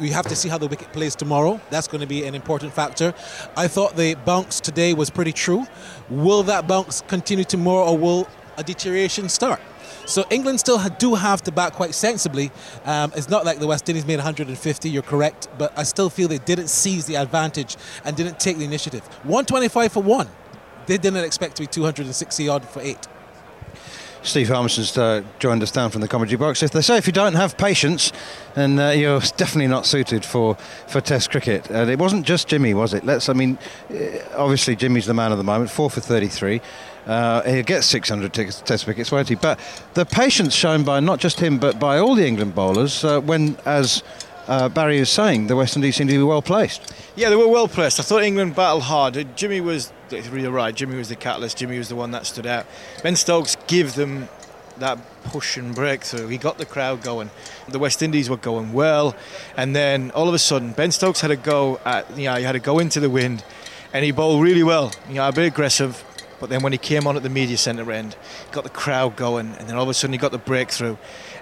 we 0.00 0.10
have 0.10 0.26
to 0.26 0.36
see 0.36 0.48
how 0.48 0.58
the 0.58 0.66
wicket 0.66 0.92
plays 0.92 1.14
tomorrow. 1.14 1.60
That's 1.70 1.88
going 1.88 2.00
to 2.00 2.06
be 2.06 2.24
an 2.24 2.34
important 2.34 2.72
factor. 2.72 3.14
I 3.56 3.68
thought 3.68 3.96
the 3.96 4.14
bounce 4.14 4.60
today 4.60 4.94
was 4.94 5.10
pretty 5.10 5.32
true. 5.32 5.66
Will 6.10 6.42
that 6.44 6.66
bounce 6.66 7.02
continue 7.02 7.44
tomorrow, 7.44 7.90
or 7.90 7.98
will 7.98 8.28
a 8.56 8.62
deterioration 8.62 9.28
start? 9.28 9.60
So 10.06 10.24
England 10.30 10.60
still 10.60 10.78
do 10.98 11.14
have 11.14 11.42
to 11.42 11.52
bat 11.52 11.74
quite 11.74 11.94
sensibly. 11.94 12.50
Um, 12.84 13.12
it's 13.14 13.28
not 13.28 13.44
like 13.44 13.58
the 13.58 13.66
West 13.66 13.88
Indies 13.88 14.04
made 14.04 14.16
150, 14.16 14.90
you're 14.90 15.02
correct, 15.02 15.48
but 15.58 15.76
I 15.78 15.84
still 15.84 16.10
feel 16.10 16.28
they 16.28 16.38
didn't 16.38 16.68
seize 16.68 17.06
the 17.06 17.16
advantage 17.16 17.76
and 18.04 18.16
didn't 18.16 18.40
take 18.40 18.58
the 18.58 18.64
initiative. 18.64 19.04
125 19.24 19.92
for 19.92 20.02
one. 20.02 20.28
They 20.86 20.98
didn't 20.98 21.24
expect 21.24 21.56
to 21.56 21.62
be 21.62 21.66
260 21.66 22.48
odd 22.48 22.68
for 22.68 22.80
eight. 22.82 23.06
Steve 24.22 24.48
Harmison's 24.48 24.96
uh, 24.96 25.22
joined 25.40 25.62
us 25.62 25.72
down 25.72 25.90
from 25.90 26.00
the 26.00 26.08
commentary 26.08 26.36
box. 26.36 26.62
If 26.62 26.70
they 26.70 26.80
say 26.80 26.96
if 26.96 27.06
you 27.06 27.12
don't 27.12 27.34
have 27.34 27.58
patience, 27.58 28.12
then 28.54 28.78
uh, 28.78 28.90
you're 28.90 29.20
definitely 29.36 29.66
not 29.66 29.84
suited 29.84 30.24
for, 30.24 30.54
for 30.86 31.00
Test 31.00 31.30
cricket. 31.30 31.68
And 31.70 31.90
it 31.90 31.98
wasn't 31.98 32.24
just 32.24 32.46
Jimmy, 32.48 32.72
was 32.74 32.94
it? 32.94 33.04
Let's. 33.04 33.28
I 33.28 33.32
mean, 33.32 33.58
uh, 33.90 33.96
obviously 34.36 34.76
Jimmy's 34.76 35.06
the 35.06 35.14
man 35.14 35.32
of 35.32 35.38
the 35.38 35.44
moment, 35.44 35.70
four 35.70 35.90
for 35.90 36.00
33. 36.00 36.60
Uh, 37.06 37.42
he'll 37.42 37.64
get 37.64 37.82
600 37.82 38.32
t- 38.32 38.44
Test 38.46 38.86
wickets, 38.86 39.10
won't 39.10 39.28
he? 39.28 39.34
But 39.34 39.58
the 39.94 40.04
patience 40.04 40.54
shown 40.54 40.84
by 40.84 41.00
not 41.00 41.18
just 41.18 41.40
him, 41.40 41.58
but 41.58 41.80
by 41.80 41.98
all 41.98 42.14
the 42.14 42.26
England 42.26 42.54
bowlers, 42.54 43.04
uh, 43.04 43.20
when 43.20 43.56
as 43.64 44.04
uh, 44.46 44.68
Barry 44.68 44.98
is 44.98 45.10
saying, 45.10 45.46
the 45.46 45.56
West 45.56 45.76
Indies 45.76 45.96
seem 45.96 46.08
to 46.08 46.12
be 46.12 46.22
well 46.22 46.42
placed. 46.42 46.92
Yeah, 47.16 47.30
they 47.30 47.36
were 47.36 47.48
well 47.48 47.68
placed. 47.68 48.00
I 48.00 48.02
thought 48.02 48.22
England 48.22 48.54
battled 48.54 48.84
hard. 48.84 49.36
Jimmy 49.36 49.60
was, 49.60 49.92
you're 50.10 50.50
right, 50.50 50.74
Jimmy 50.74 50.96
was 50.96 51.08
the 51.08 51.16
catalyst. 51.16 51.58
Jimmy 51.58 51.78
was 51.78 51.88
the 51.88 51.96
one 51.96 52.10
that 52.12 52.26
stood 52.26 52.46
out. 52.46 52.66
Ben 53.02 53.16
Stokes 53.16 53.56
gave 53.66 53.94
them 53.94 54.28
that 54.78 54.98
push 55.24 55.56
and 55.56 55.74
breakthrough. 55.74 56.26
He 56.28 56.38
got 56.38 56.58
the 56.58 56.66
crowd 56.66 57.02
going. 57.02 57.30
The 57.68 57.78
West 57.78 58.02
Indies 58.02 58.28
were 58.28 58.36
going 58.36 58.72
well, 58.72 59.14
and 59.56 59.76
then 59.76 60.10
all 60.12 60.28
of 60.28 60.34
a 60.34 60.38
sudden, 60.38 60.72
Ben 60.72 60.90
Stokes 60.90 61.20
had 61.20 61.30
a 61.30 61.36
go 61.36 61.78
at, 61.84 62.16
you 62.16 62.24
know, 62.24 62.34
he 62.36 62.44
had 62.44 62.52
to 62.52 62.58
go 62.58 62.78
into 62.78 62.98
the 62.98 63.10
wind, 63.10 63.44
and 63.92 64.04
he 64.04 64.10
bowled 64.10 64.42
really 64.42 64.62
well. 64.62 64.90
You 65.08 65.16
know, 65.16 65.28
a 65.28 65.32
bit 65.32 65.46
aggressive, 65.46 66.02
but 66.42 66.50
then 66.50 66.60
when 66.60 66.72
he 66.72 66.78
came 66.78 67.06
on 67.06 67.16
at 67.16 67.22
the 67.22 67.28
media 67.28 67.56
centre 67.56 67.92
end, 67.92 68.16
got 68.50 68.64
the 68.64 68.70
crowd 68.70 69.14
going, 69.14 69.54
and 69.60 69.68
then 69.68 69.76
all 69.76 69.84
of 69.84 69.88
a 69.88 69.94
sudden 69.94 70.12
he 70.12 70.18
got 70.18 70.32
the 70.32 70.38
breakthrough, 70.38 70.96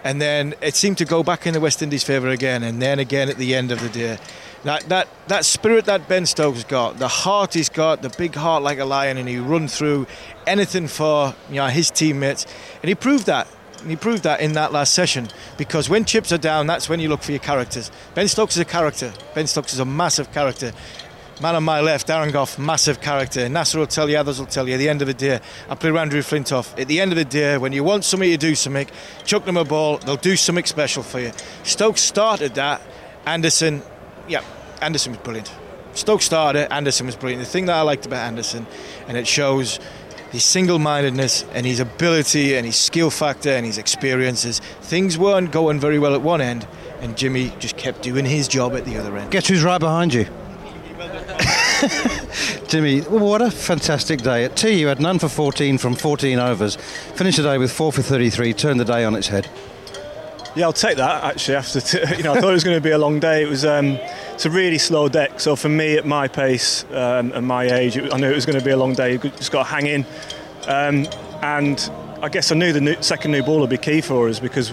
and 0.04 0.20
then 0.20 0.52
it 0.60 0.74
seemed 0.74 0.98
to 0.98 1.06
go 1.06 1.22
back 1.22 1.46
in 1.46 1.54
the 1.54 1.60
West 1.60 1.80
Indies' 1.80 2.04
favour 2.04 2.28
again, 2.28 2.62
and 2.62 2.82
then 2.82 2.98
again 2.98 3.30
at 3.30 3.38
the 3.38 3.54
end 3.54 3.72
of 3.72 3.80
the 3.80 3.88
day. 3.88 4.18
That, 4.64 4.90
that, 4.90 5.08
that 5.28 5.46
spirit 5.46 5.86
that 5.86 6.06
Ben 6.06 6.26
Stokes 6.26 6.64
got, 6.64 6.98
the 6.98 7.08
heart 7.08 7.54
he's 7.54 7.70
got, 7.70 8.02
the 8.02 8.10
big 8.10 8.34
heart 8.34 8.62
like 8.62 8.78
a 8.78 8.84
lion, 8.84 9.16
and 9.16 9.26
he 9.26 9.38
run 9.38 9.68
through 9.68 10.06
anything 10.46 10.86
for 10.86 11.34
you 11.48 11.56
know 11.56 11.68
his 11.68 11.90
teammates, 11.90 12.44
and 12.82 12.90
he 12.90 12.94
proved 12.94 13.24
that. 13.24 13.48
And 13.80 13.88
he 13.88 13.96
proved 13.96 14.24
that 14.24 14.42
in 14.42 14.52
that 14.52 14.72
last 14.72 14.92
session 14.92 15.28
because 15.56 15.88
when 15.88 16.04
chips 16.04 16.32
are 16.32 16.38
down, 16.38 16.66
that's 16.66 16.90
when 16.90 17.00
you 17.00 17.08
look 17.08 17.22
for 17.22 17.32
your 17.32 17.40
characters. 17.40 17.90
Ben 18.14 18.28
Stokes 18.28 18.56
is 18.56 18.60
a 18.60 18.66
character. 18.66 19.10
Ben 19.34 19.46
Stokes 19.46 19.72
is 19.72 19.78
a 19.78 19.86
massive 19.86 20.30
character. 20.32 20.72
Man 21.40 21.54
on 21.54 21.64
my 21.64 21.80
left, 21.80 22.06
Darren 22.06 22.32
Gough, 22.32 22.58
massive 22.58 23.00
character. 23.00 23.48
Nasser 23.48 23.78
will 23.78 23.86
tell 23.86 24.10
you, 24.10 24.18
others 24.18 24.38
will 24.38 24.46
tell 24.46 24.68
you. 24.68 24.74
At 24.74 24.78
the 24.78 24.90
end 24.90 25.00
of 25.00 25.08
the 25.08 25.14
day, 25.14 25.40
I 25.70 25.74
play 25.74 25.90
Andrew 25.96 26.20
Flintoff. 26.20 26.78
At 26.78 26.86
the 26.86 27.00
end 27.00 27.12
of 27.12 27.16
the 27.16 27.24
day, 27.24 27.56
when 27.56 27.72
you 27.72 27.82
want 27.82 28.04
somebody 28.04 28.32
to 28.32 28.36
do 28.36 28.54
something, 28.54 28.86
chuck 29.24 29.46
them 29.46 29.56
a 29.56 29.64
ball, 29.64 29.96
they'll 29.98 30.16
do 30.16 30.36
something 30.36 30.66
special 30.66 31.02
for 31.02 31.18
you. 31.18 31.32
Stokes 31.62 32.02
started 32.02 32.56
that. 32.56 32.82
Anderson, 33.24 33.82
yeah, 34.28 34.42
Anderson 34.82 35.12
was 35.12 35.20
brilliant. 35.22 35.50
Stokes 35.94 36.26
started, 36.26 36.64
it. 36.64 36.72
Anderson 36.72 37.06
was 37.06 37.16
brilliant. 37.16 37.42
The 37.42 37.50
thing 37.50 37.64
that 37.66 37.74
I 37.76 37.80
liked 37.82 38.04
about 38.04 38.26
Anderson, 38.26 38.66
and 39.08 39.16
it 39.16 39.26
shows 39.26 39.80
his 40.32 40.44
single-mindedness 40.44 41.44
and 41.54 41.64
his 41.64 41.80
ability 41.80 42.54
and 42.54 42.66
his 42.66 42.76
skill 42.76 43.08
factor 43.08 43.50
and 43.50 43.64
his 43.64 43.78
experiences. 43.78 44.60
Things 44.82 45.16
weren't 45.16 45.52
going 45.52 45.80
very 45.80 45.98
well 45.98 46.14
at 46.14 46.20
one 46.20 46.42
end, 46.42 46.68
and 47.00 47.16
Jimmy 47.16 47.52
just 47.58 47.78
kept 47.78 48.02
doing 48.02 48.26
his 48.26 48.46
job 48.46 48.74
at 48.74 48.84
the 48.84 48.98
other 48.98 49.16
end. 49.16 49.30
Guess 49.30 49.48
who's 49.48 49.64
right 49.64 49.80
behind 49.80 50.12
you? 50.12 50.26
Jimmy, 52.68 53.00
what 53.00 53.42
a 53.42 53.50
fantastic 53.50 54.20
day. 54.22 54.44
At 54.44 54.56
tea, 54.56 54.80
you 54.80 54.86
had 54.88 55.00
none 55.00 55.18
for 55.18 55.28
14 55.28 55.78
from 55.78 55.94
14 55.94 56.38
overs. 56.38 56.76
Finished 57.14 57.38
the 57.38 57.44
day 57.44 57.58
with 57.58 57.72
4 57.72 57.92
for 57.92 58.02
33, 58.02 58.52
turned 58.52 58.80
the 58.80 58.84
day 58.84 59.04
on 59.04 59.14
its 59.14 59.28
head. 59.28 59.48
Yeah, 60.56 60.64
I'll 60.64 60.72
take 60.72 60.96
that 60.96 61.22
actually. 61.24 61.56
After 61.56 61.80
t- 61.80 61.98
you 62.16 62.22
know, 62.22 62.34
I 62.34 62.40
thought 62.40 62.50
it 62.50 62.54
was 62.54 62.64
going 62.64 62.76
to 62.76 62.82
be 62.82 62.90
a 62.90 62.98
long 62.98 63.20
day. 63.20 63.42
It 63.42 63.48
was 63.48 63.64
um, 63.64 63.98
it's 64.32 64.46
a 64.46 64.50
really 64.50 64.78
slow 64.78 65.08
deck. 65.08 65.38
So 65.40 65.54
for 65.54 65.68
me, 65.68 65.96
at 65.96 66.06
my 66.06 66.28
pace 66.28 66.84
um, 66.90 67.32
and 67.32 67.46
my 67.46 67.64
age, 67.70 67.96
it, 67.96 68.12
I 68.12 68.18
knew 68.18 68.30
it 68.30 68.34
was 68.34 68.46
going 68.46 68.58
to 68.58 68.64
be 68.64 68.72
a 68.72 68.76
long 68.76 68.94
day. 68.94 69.12
You 69.12 69.18
just 69.18 69.52
got 69.52 69.64
to 69.64 69.68
hang 69.68 69.86
in, 69.86 70.04
um, 70.66 71.06
and 71.42 71.90
I 72.20 72.28
guess 72.28 72.50
I 72.50 72.56
knew 72.56 72.72
the 72.72 72.80
new, 72.80 72.96
second 73.00 73.30
new 73.30 73.42
ball 73.42 73.60
would 73.60 73.70
be 73.70 73.78
key 73.78 74.00
for 74.00 74.28
us 74.28 74.40
because 74.40 74.72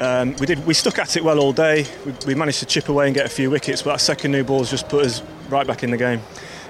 um, 0.00 0.34
we 0.36 0.46
did 0.46 0.64
we 0.66 0.74
stuck 0.74 0.98
at 0.98 1.16
it 1.16 1.24
well 1.24 1.38
all 1.38 1.52
day. 1.52 1.86
We, 2.04 2.14
we, 2.28 2.34
managed 2.34 2.60
to 2.60 2.66
chip 2.66 2.88
away 2.88 3.06
and 3.06 3.14
get 3.14 3.26
a 3.26 3.28
few 3.28 3.50
wickets, 3.50 3.82
but 3.82 3.92
that 3.92 4.00
second 4.00 4.32
new 4.32 4.44
ball's 4.44 4.70
just 4.70 4.88
put 4.88 5.04
us 5.04 5.22
right 5.48 5.66
back 5.66 5.82
in 5.82 5.90
the 5.90 5.96
game. 5.96 6.20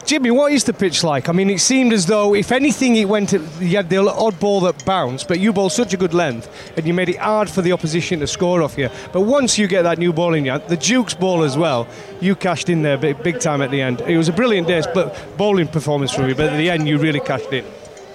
Jimmy, 0.04 0.32
what 0.32 0.50
is 0.50 0.64
the 0.64 0.72
pitch 0.72 1.04
like? 1.04 1.28
I 1.28 1.32
mean, 1.32 1.48
it 1.48 1.60
seemed 1.60 1.92
as 1.92 2.06
though, 2.06 2.34
if 2.34 2.50
anything, 2.50 2.96
it 2.96 3.08
went. 3.08 3.32
you 3.32 3.76
had 3.76 3.88
the 3.88 3.98
odd 3.98 4.38
ball 4.40 4.60
that 4.62 4.84
bounced, 4.84 5.28
but 5.28 5.38
you 5.38 5.52
bowled 5.52 5.70
such 5.70 5.94
a 5.94 5.96
good 5.96 6.12
length, 6.12 6.50
and 6.76 6.86
you 6.86 6.92
made 6.92 7.08
it 7.08 7.18
hard 7.18 7.48
for 7.48 7.62
the 7.62 7.70
opposition 7.70 8.18
to 8.18 8.26
score 8.26 8.62
off 8.62 8.76
you. 8.76 8.90
But 9.12 9.20
once 9.20 9.58
you 9.58 9.68
get 9.68 9.82
that 9.82 9.98
new 9.98 10.12
ball 10.12 10.34
in 10.34 10.44
you, 10.44 10.58
the 10.66 10.76
Duke's 10.76 11.14
ball 11.14 11.44
as 11.44 11.56
well, 11.56 11.86
you 12.20 12.34
cashed 12.34 12.68
in 12.68 12.82
there 12.82 12.98
big, 12.98 13.22
big 13.22 13.38
time 13.38 13.62
at 13.62 13.70
the 13.70 13.80
end. 13.80 14.00
It 14.00 14.16
was 14.16 14.28
a 14.28 14.32
brilliant 14.32 14.66
day, 14.66 14.82
but 14.92 15.16
bowling 15.36 15.68
performance 15.68 16.12
from 16.12 16.28
you. 16.28 16.34
But 16.34 16.52
at 16.52 16.56
the 16.56 16.68
end, 16.68 16.88
you 16.88 16.98
really 16.98 17.20
cashed 17.20 17.52
in. 17.52 17.64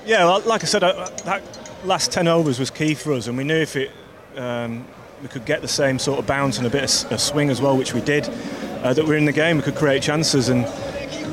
Yeah, 0.05 0.25
well, 0.25 0.41
like 0.41 0.63
I 0.63 0.67
said, 0.67 0.83
uh, 0.83 1.09
that 1.23 1.41
last 1.85 2.11
ten 2.11 2.27
overs 2.27 2.59
was 2.59 2.69
key 2.69 2.95
for 2.95 3.13
us, 3.13 3.27
and 3.27 3.37
we 3.37 3.45
knew 3.45 3.61
if 3.61 3.77
it. 3.77 3.91
Um, 4.35 4.85
we 5.21 5.27
could 5.27 5.45
get 5.45 5.61
the 5.61 5.67
same 5.67 5.99
sort 5.99 6.19
of 6.19 6.27
bounce 6.27 6.57
and 6.57 6.67
a 6.67 6.69
bit 6.69 6.83
of 6.83 7.11
a 7.11 7.17
swing 7.17 7.49
as 7.49 7.61
well, 7.61 7.75
which 7.77 7.93
we 7.93 8.01
did. 8.01 8.27
Uh, 8.83 8.93
that 8.93 9.05
we're 9.05 9.17
in 9.17 9.25
the 9.25 9.31
game, 9.31 9.57
we 9.57 9.63
could 9.63 9.75
create 9.75 10.03
chances, 10.03 10.49
and 10.49 10.65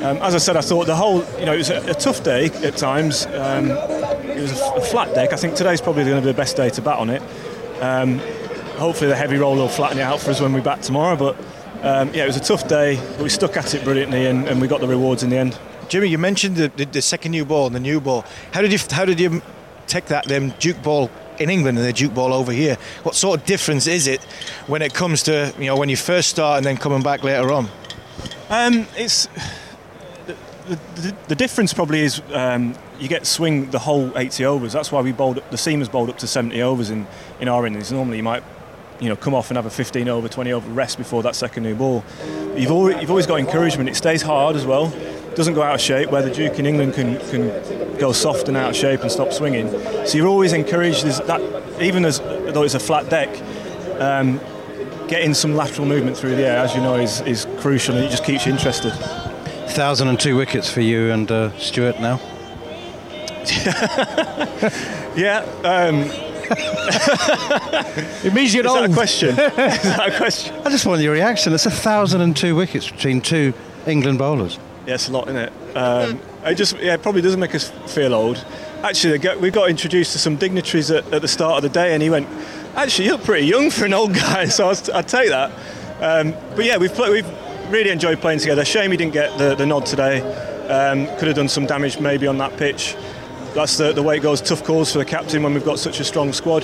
um, 0.03 0.17
as 0.17 0.35
I 0.35 0.39
said, 0.39 0.57
I 0.57 0.61
thought 0.61 0.87
the 0.87 0.95
whole, 0.95 1.23
you 1.39 1.45
know, 1.45 1.53
it 1.53 1.57
was 1.57 1.69
a, 1.69 1.91
a 1.91 1.93
tough 1.93 2.23
day 2.23 2.45
at 2.45 2.75
times. 2.75 3.25
Um, 3.27 3.71
it 3.71 4.41
was 4.41 4.51
a, 4.51 4.81
flat 4.81 5.13
deck. 5.15 5.31
I 5.31 5.35
think 5.35 5.55
today's 5.55 5.79
probably 5.79 6.03
going 6.03 6.17
to 6.17 6.21
be 6.21 6.27
the 6.27 6.37
best 6.37 6.57
day 6.57 6.69
to 6.69 6.81
bat 6.81 6.99
on 6.99 7.09
it. 7.09 7.21
Um, 7.81 8.19
hopefully, 8.77 9.09
the 9.09 9.15
heavy 9.15 9.37
roll 9.37 9.55
will 9.55 9.69
flatten 9.69 9.99
it 9.99 10.01
out 10.01 10.19
for 10.19 10.31
us 10.31 10.41
when 10.41 10.53
we 10.53 10.61
bat 10.61 10.81
tomorrow. 10.81 11.15
But 11.15 11.37
um, 11.81 12.13
yeah, 12.13 12.23
it 12.23 12.27
was 12.27 12.35
a 12.35 12.41
tough 12.41 12.67
day, 12.67 12.97
but 13.11 13.21
we 13.21 13.29
stuck 13.29 13.55
at 13.57 13.73
it 13.73 13.83
brilliantly, 13.83 14.25
and, 14.25 14.47
and 14.47 14.59
we 14.59 14.67
got 14.67 14.81
the 14.81 14.87
rewards 14.87 15.23
in 15.23 15.29
the 15.29 15.37
end. 15.37 15.57
Jimmy, 15.87 16.07
you 16.07 16.17
mentioned 16.17 16.55
the, 16.57 16.67
the, 16.75 16.85
the, 16.85 17.01
second 17.01 17.31
new 17.31 17.45
ball 17.45 17.67
and 17.67 17.75
the 17.75 17.79
new 17.79 18.01
ball. 18.01 18.25
How 18.51 18.61
did 18.61 18.73
you 18.73 18.79
how 18.91 19.05
did 19.05 19.19
you 19.19 19.41
take 19.87 20.05
that 20.05 20.25
them 20.25 20.53
Duke 20.59 20.81
ball 20.81 21.09
in 21.39 21.49
England 21.49 21.77
and 21.77 21.85
the 21.85 21.93
Duke 21.93 22.13
ball 22.13 22.33
over 22.33 22.51
here? 22.51 22.77
What 23.03 23.15
sort 23.15 23.39
of 23.39 23.45
difference 23.45 23.87
is 23.87 24.07
it 24.07 24.23
when 24.67 24.81
it 24.81 24.93
comes 24.93 25.23
to 25.23 25.53
you 25.59 25.65
know 25.65 25.75
when 25.75 25.89
you 25.89 25.97
first 25.97 26.29
start 26.29 26.57
and 26.57 26.65
then 26.65 26.77
coming 26.77 27.01
back 27.01 27.23
later 27.23 27.51
on? 27.51 27.69
Um, 28.49 28.87
it's 28.95 29.27
the, 30.67 30.79
the, 30.95 31.15
the, 31.27 31.35
difference 31.35 31.73
probably 31.73 32.01
is 32.01 32.21
um, 32.31 32.75
you 32.99 33.07
get 33.07 33.25
swing 33.25 33.69
the 33.71 33.79
whole 33.79 34.15
80 34.17 34.45
overs. 34.45 34.73
That's 34.73 34.91
why 34.91 35.01
we 35.01 35.11
bowled 35.11 35.39
up, 35.39 35.49
the 35.51 35.57
seamers 35.57 35.91
bowled 35.91 36.09
up 36.09 36.17
to 36.19 36.27
70 36.27 36.61
overs 36.61 36.89
in, 36.89 37.07
in 37.39 37.47
our 37.47 37.65
innings. 37.65 37.91
Normally 37.91 38.17
you 38.17 38.23
might 38.23 38.43
you 38.99 39.09
know 39.09 39.15
come 39.15 39.33
off 39.33 39.49
and 39.49 39.57
have 39.57 39.65
a 39.65 39.69
15 39.69 40.07
over, 40.07 40.29
20 40.29 40.53
over 40.53 40.69
rest 40.71 40.97
before 40.97 41.23
that 41.23 41.35
second 41.35 41.63
new 41.63 41.75
ball. 41.75 42.03
You've 42.55 42.71
always, 42.71 43.01
you've 43.01 43.09
always 43.09 43.27
got 43.27 43.39
encouragement. 43.39 43.89
It 43.89 43.95
stays 43.95 44.21
hard 44.21 44.55
as 44.55 44.65
well. 44.65 44.93
Doesn't 45.35 45.53
go 45.53 45.61
out 45.61 45.75
of 45.75 45.81
shape. 45.81 46.11
Where 46.11 46.21
the 46.21 46.31
Duke 46.31 46.59
in 46.59 46.65
England 46.65 46.93
can 46.93 47.19
can 47.29 47.97
go 47.97 48.11
soft 48.11 48.47
and 48.47 48.57
out 48.57 48.69
of 48.71 48.75
shape 48.75 49.01
and 49.01 49.11
stop 49.11 49.31
swinging. 49.33 49.69
So 50.05 50.17
you're 50.17 50.27
always 50.27 50.53
encouraged. 50.53 51.03
That 51.05 51.41
even 51.81 52.05
as 52.05 52.19
though 52.19 52.63
it's 52.63 52.75
a 52.75 52.79
flat 52.79 53.09
deck. 53.09 53.29
Um, 53.99 54.39
getting 55.07 55.33
some 55.33 55.55
lateral 55.55 55.87
movement 55.87 56.17
through 56.17 56.35
the 56.35 56.45
air, 56.45 56.57
as 56.57 56.75
you 56.75 56.81
know, 56.81 56.95
is, 56.95 57.21
is 57.21 57.45
crucial 57.59 57.95
and 57.95 58.05
it 58.05 58.09
just 58.09 58.23
keeps 58.23 58.45
you 58.45 58.51
interested. 58.51 58.91
1,002 58.91 60.35
wickets 60.35 60.71
for 60.71 60.81
you 60.81 61.11
and 61.11 61.31
uh, 61.31 61.55
Stuart 61.57 61.99
now. 61.99 62.19
yeah. 65.15 65.45
Um, 65.63 66.05
it 68.23 68.33
means 68.33 68.53
you're 68.53 68.65
Is 68.65 68.71
old. 68.71 68.83
That 68.83 68.91
a 68.91 68.93
question? 68.93 69.29
Is 69.37 69.37
that 69.37 70.13
a 70.13 70.17
question? 70.17 70.55
I 70.65 70.69
just 70.69 70.85
want 70.85 71.01
your 71.01 71.13
reaction. 71.13 71.53
It's 71.53 71.65
1,002 71.65 72.55
wickets 72.55 72.89
between 72.89 73.21
two 73.21 73.53
England 73.85 74.17
bowlers. 74.17 74.57
Yeah, 74.85 74.95
it's 74.95 75.09
a 75.09 75.11
lot, 75.11 75.27
isn't 75.27 75.37
it? 75.37 75.53
Um, 75.75 76.19
it 76.43 76.55
just 76.55 76.77
yeah, 76.79 76.93
it 76.93 77.01
probably 77.01 77.21
doesn't 77.21 77.39
make 77.39 77.55
us 77.55 77.71
feel 77.87 78.13
old. 78.13 78.43
Actually, 78.83 79.17
we 79.39 79.49
got 79.49 79.69
introduced 79.69 80.11
to 80.13 80.19
some 80.19 80.35
dignitaries 80.35 80.91
at, 80.91 81.11
at, 81.11 81.21
the 81.21 81.27
start 81.27 81.57
of 81.57 81.63
the 81.63 81.69
day, 81.69 81.93
and 81.93 82.03
he 82.03 82.09
went, 82.09 82.27
"Actually, 82.75 83.05
you 83.05 83.11
look 83.13 83.23
pretty 83.23 83.47
young 83.47 83.71
for 83.71 83.85
an 83.85 83.93
old 83.93 84.13
guy." 84.13 84.45
So 84.49 84.69
I'd, 84.69 84.89
I'd 84.91 85.07
take 85.07 85.29
that. 85.29 85.51
Um, 86.01 86.35
but 86.55 86.65
yeah, 86.65 86.77
we've 86.77 86.93
played, 86.93 87.11
we've 87.11 87.71
really 87.71 87.89
enjoyed 87.89 88.19
playing 88.19 88.39
together. 88.39 88.63
Shame 88.63 88.91
he 88.91 88.97
didn't 88.97 89.13
get 89.13 89.37
the, 89.37 89.55
the 89.55 89.65
nod 89.65 89.85
today. 89.85 90.21
Um, 90.67 91.07
could 91.17 91.27
have 91.27 91.35
done 91.35 91.47
some 91.47 91.65
damage 91.65 91.99
maybe 91.99 92.27
on 92.27 92.37
that 92.39 92.57
pitch. 92.57 92.95
That's 93.53 93.77
the, 93.77 93.93
the 93.93 94.03
way 94.03 94.17
it 94.17 94.21
goes. 94.21 94.41
Tough 94.41 94.63
calls 94.63 94.91
for 94.91 94.99
the 94.99 95.05
captain 95.05 95.41
when 95.41 95.53
we've 95.53 95.65
got 95.65 95.79
such 95.79 95.99
a 95.99 96.03
strong 96.03 96.33
squad. 96.33 96.63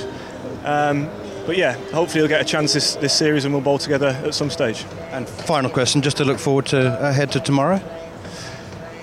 Um, 0.64 1.10
but 1.46 1.58
yeah, 1.58 1.74
hopefully 1.92 2.22
he'll 2.22 2.28
get 2.28 2.42
a 2.42 2.46
chance 2.46 2.74
this, 2.74 2.96
this 2.96 3.14
series 3.14 3.46
and 3.46 3.54
we'll 3.54 3.64
bowl 3.64 3.78
together 3.78 4.10
at 4.24 4.36
some 4.36 4.50
stage. 4.50 4.86
And 5.12 5.28
final 5.28 5.70
question, 5.70 6.02
just 6.02 6.18
to 6.18 6.26
look 6.26 6.40
forward 6.40 6.66
to 6.68 7.08
ahead 7.08 7.32
to 7.32 7.40
tomorrow. 7.40 7.82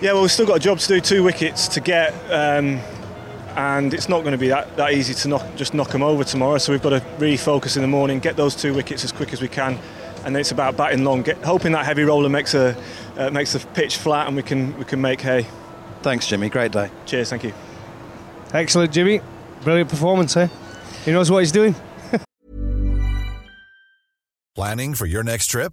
Yeah, 0.01 0.13
well, 0.13 0.23
we've 0.23 0.31
still 0.31 0.47
got 0.47 0.59
a 0.59 0.61
job 0.61 0.79
to 0.79 0.87
do. 0.87 1.01
Two 1.01 1.25
wickets 1.25 1.67
to 1.69 1.81
get, 1.81 2.13
um, 2.31 2.81
and 3.57 3.93
it's 3.93 4.09
not 4.09 4.21
going 4.21 4.31
to 4.31 4.39
be 4.39 4.47
that, 4.47 4.77
that 4.77 4.93
easy 4.93 5.13
to 5.13 5.29
knock, 5.29 5.45
just 5.57 5.75
knock 5.75 5.91
them 5.91 6.05
over 6.05 6.23
tomorrow. 6.23 6.59
So 6.59 6.71
we've 6.73 6.81
got 6.81 6.91
to 6.91 7.05
really 7.19 7.37
focus 7.37 7.75
in 7.75 7.83
the 7.83 7.89
morning, 7.89 8.21
get 8.21 8.37
those 8.37 8.55
two 8.55 8.73
wickets 8.73 9.03
as 9.03 9.11
quick 9.11 9.33
as 9.33 9.43
we 9.43 9.49
can, 9.49 9.77
and 10.25 10.37
then 10.37 10.37
it's 10.37 10.53
about 10.53 10.77
batting 10.77 11.03
long, 11.03 11.23
get, 11.23 11.39
hoping 11.39 11.73
that 11.73 11.85
heavy 11.85 12.05
roller 12.05 12.29
makes 12.29 12.55
a 12.55 12.77
uh, 13.17 13.31
makes 13.31 13.55
the 13.55 13.59
pitch 13.59 13.97
flat 13.97 14.29
and 14.29 14.37
we 14.37 14.43
can 14.45 14.79
we 14.79 14.85
can 14.85 15.01
make 15.01 15.21
hay. 15.21 15.49
Thanks, 16.03 16.29
Jimmy. 16.29 16.49
Great 16.49 16.71
day. 16.71 16.91
Cheers. 17.05 17.31
Thank 17.31 17.43
you. 17.43 17.53
Excellent, 18.55 18.93
Jimmy. 18.93 19.21
Brilliant 19.63 19.91
performance, 19.91 20.37
eh? 20.37 20.47
He 21.05 21.11
knows 21.11 21.29
what 21.29 21.41
he's 21.41 21.51
doing. 21.51 21.75
Planning 24.55 24.95
for 24.95 25.07
your 25.07 25.25
next 25.25 25.49
trip? 25.49 25.73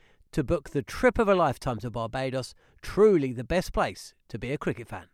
to 0.31 0.43
book 0.43 0.69
the 0.69 0.81
trip 0.81 1.19
of 1.19 1.27
a 1.27 1.35
lifetime 1.35 1.79
to 1.79 1.89
Barbados. 1.89 2.53
Truly 2.81 3.33
the 3.33 3.43
best 3.43 3.73
place 3.73 4.13
to 4.29 4.39
be 4.39 4.51
a 4.51 4.57
cricket 4.57 4.87
fan. 4.87 5.05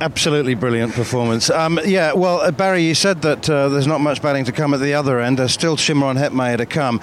Absolutely 0.00 0.54
brilliant 0.54 0.94
performance. 0.94 1.50
Um, 1.50 1.78
yeah, 1.84 2.12
well, 2.12 2.40
uh, 2.40 2.50
Barry, 2.50 2.82
you 2.84 2.94
said 2.94 3.22
that 3.22 3.50
uh, 3.50 3.68
there's 3.68 3.86
not 3.86 4.00
much 4.00 4.22
batting 4.22 4.44
to 4.46 4.52
come 4.52 4.72
at 4.72 4.80
the 4.80 4.94
other 4.94 5.20
end. 5.20 5.38
There's 5.38 5.52
still 5.52 5.76
Shimron 5.76 6.16
Hetmyer 6.16 6.56
to 6.56 6.66
come. 6.66 7.00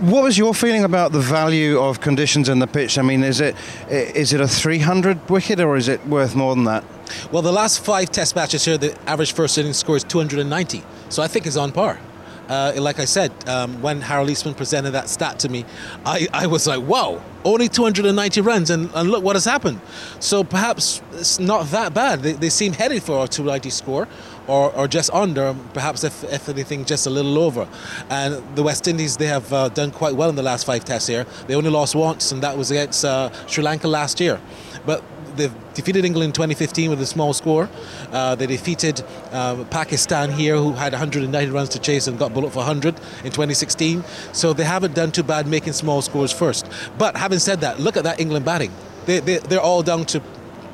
What 0.00 0.24
was 0.24 0.36
your 0.36 0.52
feeling 0.52 0.82
about 0.82 1.12
the 1.12 1.20
value 1.20 1.78
of 1.78 2.00
conditions 2.00 2.48
in 2.48 2.58
the 2.58 2.66
pitch? 2.66 2.98
I 2.98 3.02
mean, 3.02 3.22
is 3.22 3.40
it 3.40 3.54
is 3.88 4.32
it 4.32 4.40
a 4.40 4.48
300 4.48 5.30
wicket 5.30 5.60
or 5.60 5.76
is 5.76 5.88
it 5.88 6.04
worth 6.06 6.34
more 6.34 6.54
than 6.54 6.64
that? 6.64 6.84
Well, 7.30 7.42
the 7.42 7.52
last 7.52 7.82
five 7.84 8.10
Test 8.10 8.34
matches 8.34 8.64
here, 8.64 8.76
the 8.76 8.98
average 9.08 9.32
first 9.32 9.56
inning 9.56 9.72
score 9.72 9.96
is 9.96 10.02
290, 10.04 10.82
so 11.10 11.22
I 11.22 11.28
think 11.28 11.46
it's 11.46 11.56
on 11.56 11.70
par. 11.70 12.00
Uh, 12.48 12.72
like 12.76 12.98
I 12.98 13.04
said, 13.04 13.32
um, 13.48 13.80
when 13.80 14.00
Harold 14.00 14.30
Eastman 14.30 14.54
presented 14.54 14.92
that 14.92 15.08
stat 15.08 15.38
to 15.40 15.48
me, 15.48 15.64
I, 16.04 16.28
I 16.32 16.46
was 16.46 16.66
like, 16.66 16.82
wow, 16.82 17.22
only 17.44 17.68
290 17.68 18.40
runs, 18.40 18.70
and, 18.70 18.90
and, 18.94 19.10
look 19.10 19.22
what 19.22 19.36
has 19.36 19.44
happened. 19.44 19.80
So 20.20 20.44
perhaps 20.44 21.02
it's 21.12 21.38
not 21.38 21.66
that 21.70 21.94
bad. 21.94 22.20
They, 22.22 22.32
they 22.32 22.50
seem 22.50 22.72
headed 22.72 23.02
for 23.02 23.24
a 23.24 23.28
290 23.28 23.70
score. 23.70 24.08
Or, 24.46 24.70
or 24.74 24.86
just 24.86 25.10
under, 25.14 25.56
perhaps 25.72 26.04
if, 26.04 26.22
if 26.24 26.50
anything, 26.50 26.84
just 26.84 27.06
a 27.06 27.10
little 27.10 27.38
over. 27.38 27.66
And 28.10 28.42
the 28.54 28.62
West 28.62 28.86
Indies, 28.86 29.16
they 29.16 29.26
have 29.26 29.50
uh, 29.50 29.70
done 29.70 29.90
quite 29.90 30.16
well 30.16 30.28
in 30.28 30.36
the 30.36 30.42
last 30.42 30.66
five 30.66 30.84
tests 30.84 31.08
here. 31.08 31.24
They 31.46 31.54
only 31.54 31.70
lost 31.70 31.94
once, 31.94 32.30
and 32.30 32.42
that 32.42 32.58
was 32.58 32.70
against 32.70 33.06
uh, 33.06 33.30
Sri 33.46 33.64
Lanka 33.64 33.88
last 33.88 34.20
year. 34.20 34.38
But 34.84 35.02
they've 35.36 35.54
defeated 35.74 36.04
England 36.04 36.28
in 36.28 36.32
2015 36.32 36.90
with 36.90 37.00
a 37.00 37.06
small 37.06 37.32
score. 37.32 37.68
Uh, 38.12 38.34
they 38.34 38.46
defeated 38.46 39.02
uh, 39.32 39.64
Pakistan 39.70 40.30
here, 40.30 40.56
who 40.56 40.72
had 40.72 40.92
190 40.92 41.50
runs 41.50 41.68
to 41.70 41.78
chase 41.78 42.06
and 42.06 42.18
got 42.18 42.32
bullet 42.34 42.50
for 42.50 42.58
100 42.58 42.96
in 43.24 43.30
2016. 43.30 44.04
So 44.32 44.52
they 44.52 44.64
haven't 44.64 44.94
done 44.94 45.12
too 45.12 45.22
bad 45.22 45.46
making 45.46 45.72
small 45.72 46.02
scores 46.02 46.32
first. 46.32 46.68
But 46.98 47.16
having 47.16 47.38
said 47.38 47.60
that, 47.60 47.80
look 47.80 47.96
at 47.96 48.04
that 48.04 48.20
England 48.20 48.44
batting. 48.44 48.72
They, 49.06 49.20
they, 49.20 49.38
they're 49.38 49.60
all 49.60 49.82
down 49.82 50.06
to, 50.06 50.22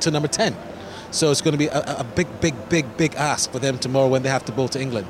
to 0.00 0.10
number 0.10 0.28
10. 0.28 0.56
So 1.10 1.30
it's 1.30 1.40
going 1.40 1.52
to 1.52 1.58
be 1.58 1.66
a, 1.66 1.80
a 1.98 2.04
big, 2.04 2.28
big, 2.40 2.54
big, 2.68 2.96
big 2.96 3.14
ask 3.16 3.50
for 3.50 3.58
them 3.58 3.78
tomorrow 3.78 4.08
when 4.08 4.22
they 4.22 4.28
have 4.28 4.44
to 4.44 4.52
bowl 4.52 4.68
to 4.68 4.80
England. 4.80 5.06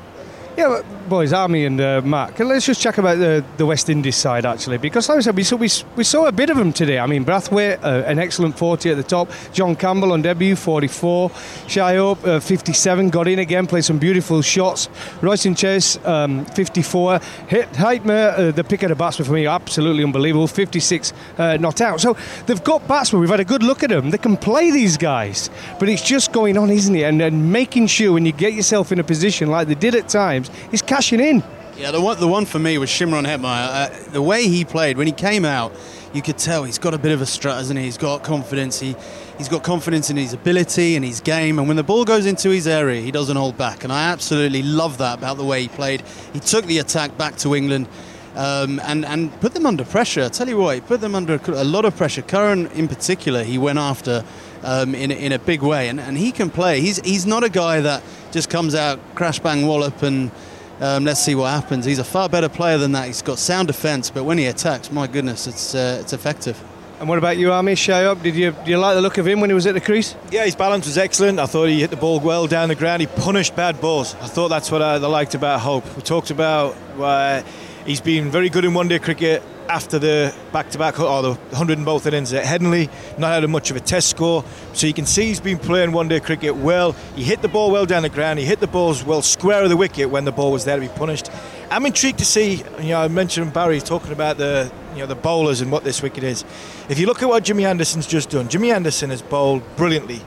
Yeah, 0.57 0.81
boys, 1.07 1.31
Harmy 1.31 1.65
and 1.65 1.79
uh, 1.79 2.01
Mark, 2.03 2.37
let's 2.39 2.65
just 2.65 2.81
check 2.81 2.97
about 2.97 3.17
the, 3.17 3.43
the 3.57 3.65
West 3.65 3.89
Indies 3.89 4.17
side 4.17 4.45
actually, 4.45 4.77
because 4.77 5.07
like 5.07 5.17
I 5.17 5.21
said, 5.21 5.35
we 5.35 5.43
saw, 5.43 5.55
we, 5.55 5.69
we 5.95 6.03
saw 6.03 6.25
a 6.27 6.31
bit 6.31 6.49
of 6.49 6.57
them 6.57 6.73
today. 6.73 6.99
I 6.99 7.05
mean, 7.05 7.23
Brathwaite, 7.23 7.83
uh, 7.83 8.03
an 8.05 8.19
excellent 8.19 8.57
40 8.57 8.91
at 8.91 8.97
the 8.97 9.03
top, 9.03 9.29
John 9.53 9.75
Campbell 9.75 10.11
on 10.11 10.21
debut, 10.21 10.55
44, 10.55 11.31
Shai 11.67 11.95
Hope, 11.95 12.25
uh, 12.25 12.39
57, 12.39 13.09
got 13.09 13.27
in 13.27 13.39
again, 13.39 13.65
played 13.65 13.85
some 13.85 13.97
beautiful 13.97 14.41
shots. 14.41 14.89
Royston 15.21 15.55
Chase, 15.55 15.97
um, 16.05 16.45
54. 16.45 17.19
Hit 17.47 17.71
Hetmyer, 17.73 18.39
uh, 18.39 18.51
the 18.51 18.63
pick 18.63 18.83
of 18.83 18.89
the 18.89 18.95
batsman 18.95 19.25
for 19.25 19.33
me, 19.33 19.47
absolutely 19.47 20.03
unbelievable, 20.03 20.47
56 20.47 21.13
uh, 21.37 21.57
not 21.57 21.81
out. 21.81 22.01
So 22.01 22.15
they've 22.45 22.63
got 22.63 22.87
batsmen, 22.87 23.21
we've 23.21 23.29
had 23.29 23.39
a 23.39 23.45
good 23.45 23.63
look 23.63 23.83
at 23.83 23.89
them, 23.89 24.11
they 24.11 24.17
can 24.17 24.37
play 24.37 24.71
these 24.71 24.97
guys, 24.97 25.49
but 25.79 25.89
it's 25.89 26.03
just 26.03 26.31
going 26.31 26.57
on, 26.57 26.69
isn't 26.69 26.95
it? 26.95 27.03
And, 27.03 27.21
and 27.21 27.51
making 27.51 27.87
sure 27.87 28.13
when 28.13 28.25
you 28.25 28.31
get 28.31 28.53
yourself 28.53 28.91
in 28.91 28.99
a 28.99 29.03
position 29.03 29.49
like 29.49 29.67
they 29.67 29.75
did 29.75 29.95
at 29.95 30.07
times, 30.07 30.40
he's 30.69 30.81
cashing 30.81 31.19
in. 31.19 31.43
Yeah, 31.77 31.91
the 31.91 32.01
one, 32.01 32.19
the 32.19 32.27
one 32.27 32.45
for 32.45 32.59
me 32.59 32.77
was 32.77 32.89
Shimron 32.89 33.25
Hetmyer. 33.25 34.07
Uh, 34.07 34.11
the 34.11 34.21
way 34.21 34.47
he 34.47 34.65
played, 34.65 34.97
when 34.97 35.07
he 35.07 35.13
came 35.13 35.45
out, 35.45 35.73
you 36.13 36.21
could 36.21 36.37
tell 36.37 36.63
he's 36.63 36.77
got 36.77 36.93
a 36.93 36.97
bit 36.97 37.11
of 37.11 37.21
a 37.21 37.25
strut, 37.25 37.55
hasn't 37.55 37.79
he? 37.79 37.85
He's 37.85 37.97
got 37.97 38.23
confidence. 38.23 38.79
He, 38.79 38.95
he's 39.37 39.47
got 39.47 39.63
confidence 39.63 40.09
in 40.09 40.17
his 40.17 40.33
ability 40.33 40.95
and 40.95 41.05
his 41.05 41.21
game. 41.21 41.57
And 41.57 41.67
when 41.67 41.77
the 41.77 41.83
ball 41.83 42.03
goes 42.03 42.25
into 42.25 42.49
his 42.49 42.67
area, 42.67 43.01
he 43.01 43.11
doesn't 43.11 43.37
hold 43.37 43.57
back. 43.57 43.83
And 43.83 43.93
I 43.93 44.11
absolutely 44.11 44.61
love 44.61 44.97
that 44.97 45.17
about 45.17 45.37
the 45.37 45.45
way 45.45 45.61
he 45.61 45.67
played. 45.69 46.03
He 46.33 46.39
took 46.39 46.65
the 46.65 46.79
attack 46.79 47.17
back 47.17 47.37
to 47.37 47.55
England. 47.55 47.87
Um, 48.33 48.79
and, 48.85 49.03
and 49.03 49.29
put 49.41 49.53
them 49.53 49.65
under 49.65 49.83
pressure. 49.83 50.23
I 50.23 50.29
tell 50.29 50.47
you 50.47 50.57
what, 50.57 50.75
he 50.75 50.81
put 50.81 51.01
them 51.01 51.15
under 51.15 51.35
a 51.47 51.65
lot 51.65 51.83
of 51.83 51.97
pressure. 51.97 52.21
Curran, 52.21 52.67
in 52.67 52.87
particular, 52.87 53.43
he 53.43 53.57
went 53.57 53.77
after 53.77 54.23
um, 54.63 54.95
in, 54.95 55.11
in 55.11 55.33
a 55.33 55.39
big 55.39 55.61
way, 55.61 55.89
and, 55.89 55.99
and 55.99 56.17
he 56.17 56.31
can 56.31 56.49
play. 56.49 56.79
He's, 56.79 57.01
he's 57.01 57.25
not 57.25 57.43
a 57.43 57.49
guy 57.49 57.81
that 57.81 58.01
just 58.31 58.49
comes 58.49 58.73
out, 58.73 58.99
crash 59.15 59.39
bang 59.39 59.67
wallop, 59.67 60.01
and 60.01 60.31
um, 60.79 61.03
let's 61.03 61.21
see 61.21 61.35
what 61.35 61.49
happens. 61.49 61.83
He's 61.83 61.99
a 61.99 62.05
far 62.05 62.29
better 62.29 62.47
player 62.47 62.77
than 62.77 62.93
that. 62.93 63.07
He's 63.07 63.21
got 63.21 63.37
sound 63.37 63.67
defence, 63.67 64.09
but 64.09 64.23
when 64.23 64.37
he 64.37 64.45
attacks, 64.45 64.91
my 64.91 65.07
goodness, 65.07 65.45
it's 65.45 65.75
uh, 65.75 65.97
it's 65.99 66.13
effective. 66.13 66.57
And 67.01 67.09
what 67.09 67.17
about 67.17 67.37
you, 67.37 67.49
Harmy 67.49 67.73
Shai 67.73 68.03
Hope? 68.03 68.21
Did 68.21 68.35
you, 68.35 68.51
did 68.51 68.67
you 68.67 68.77
like 68.77 68.95
the 68.95 69.01
look 69.01 69.17
of 69.17 69.25
him 69.25 69.41
when 69.41 69.49
he 69.49 69.55
was 69.55 69.65
at 69.65 69.73
the 69.73 69.81
crease? 69.81 70.15
Yeah, 70.29 70.45
his 70.45 70.55
balance 70.55 70.85
was 70.85 70.99
excellent. 70.99 71.39
I 71.39 71.47
thought 71.47 71.65
he 71.65 71.79
hit 71.79 71.89
the 71.89 71.97
ball 71.97 72.19
well 72.19 72.45
down 72.45 72.69
the 72.69 72.75
ground. 72.75 73.01
He 73.01 73.07
punished 73.07 73.55
bad 73.55 73.81
balls. 73.81 74.13
I 74.21 74.27
thought 74.27 74.49
that's 74.49 74.69
what 74.69 74.83
I, 74.83 74.93
I 74.93 74.97
liked 74.97 75.33
about 75.33 75.61
Hope. 75.61 75.83
We 75.95 76.03
talked 76.03 76.29
about 76.29 76.77
uh, 76.99 77.41
he's 77.85 78.01
been 78.01 78.31
very 78.31 78.49
good 78.49 78.65
in 78.65 78.73
one-day 78.73 78.99
cricket 78.99 79.43
after 79.69 79.97
the 79.97 80.35
back-to-back 80.51 80.99
or 80.99 81.21
the 81.21 81.33
100 81.33 81.77
in 81.77 81.85
both 81.85 82.05
innings 82.05 82.33
at 82.33 82.43
Headingley, 82.43 82.89
not 83.17 83.41
had 83.41 83.49
much 83.49 83.71
of 83.71 83.77
a 83.77 83.79
test 83.79 84.09
score. 84.09 84.43
So 84.73 84.85
you 84.85 84.93
can 84.93 85.05
see 85.05 85.27
he's 85.27 85.39
been 85.39 85.57
playing 85.57 85.93
one-day 85.93 86.19
cricket 86.19 86.55
well. 86.55 86.91
He 87.15 87.23
hit 87.23 87.41
the 87.41 87.47
ball 87.47 87.71
well 87.71 87.85
down 87.85 88.01
the 88.01 88.09
ground. 88.09 88.39
He 88.39 88.45
hit 88.45 88.59
the 88.59 88.67
balls 88.67 89.03
well 89.03 89.21
square 89.21 89.63
of 89.63 89.69
the 89.69 89.77
wicket 89.77 90.09
when 90.09 90.25
the 90.25 90.31
ball 90.31 90.51
was 90.51 90.65
there 90.65 90.75
to 90.75 90.81
be 90.81 90.89
punished. 90.89 91.29
I'm 91.69 91.85
intrigued 91.85 92.19
to 92.19 92.25
see. 92.25 92.63
You 92.79 92.89
know, 92.89 93.01
I 93.01 93.07
mentioned 93.07 93.53
Barry 93.53 93.79
talking 93.79 94.11
about 94.11 94.37
the 94.37 94.69
you 94.93 94.99
know 94.99 95.05
the 95.05 95.15
bowlers 95.15 95.61
and 95.61 95.71
what 95.71 95.85
this 95.85 96.01
wicket 96.01 96.23
is. 96.23 96.43
If 96.89 96.99
you 96.99 97.05
look 97.05 97.23
at 97.23 97.29
what 97.29 97.45
Jimmy 97.45 97.63
Anderson's 97.63 98.07
just 98.07 98.29
done, 98.29 98.49
Jimmy 98.49 98.71
Anderson 98.71 99.09
has 99.09 99.21
bowled 99.21 99.63
brilliantly, 99.77 100.21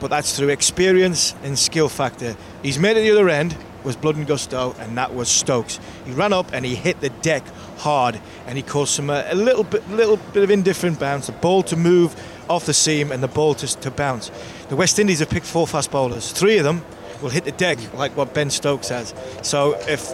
but 0.00 0.08
that's 0.08 0.34
through 0.34 0.48
experience 0.48 1.34
and 1.42 1.58
skill 1.58 1.90
factor. 1.90 2.34
He's 2.62 2.78
made 2.78 2.96
it 2.96 3.02
the 3.02 3.10
other 3.10 3.28
end 3.28 3.54
was 3.86 3.96
blood 3.96 4.16
and 4.16 4.26
gusto, 4.26 4.74
and 4.80 4.98
that 4.98 5.14
was 5.14 5.30
Stokes. 5.30 5.78
He 6.04 6.12
ran 6.12 6.32
up 6.32 6.52
and 6.52 6.64
he 6.64 6.74
hit 6.74 7.00
the 7.00 7.08
deck 7.08 7.44
hard, 7.78 8.20
and 8.46 8.58
he 8.58 8.62
caused 8.62 8.92
some 8.92 9.08
uh, 9.08 9.24
a 9.28 9.34
little 9.34 9.64
bit, 9.64 9.88
little 9.88 10.16
bit 10.16 10.42
of 10.42 10.50
indifferent 10.50 10.98
bounce. 10.98 11.26
The 11.28 11.32
ball 11.32 11.62
to 11.62 11.76
move 11.76 12.14
off 12.50 12.66
the 12.66 12.74
seam 12.74 13.12
and 13.12 13.22
the 13.22 13.28
ball 13.28 13.54
to, 13.54 13.66
to 13.80 13.90
bounce. 13.90 14.30
The 14.68 14.76
West 14.76 14.98
Indies 14.98 15.20
have 15.20 15.30
picked 15.30 15.46
four 15.46 15.66
fast 15.66 15.90
bowlers. 15.90 16.32
Three 16.32 16.58
of 16.58 16.64
them 16.64 16.84
will 17.22 17.30
hit 17.30 17.44
the 17.44 17.52
deck 17.52 17.78
like 17.94 18.16
what 18.16 18.34
Ben 18.34 18.50
Stokes 18.50 18.88
has. 18.88 19.14
So 19.42 19.78
if 19.88 20.12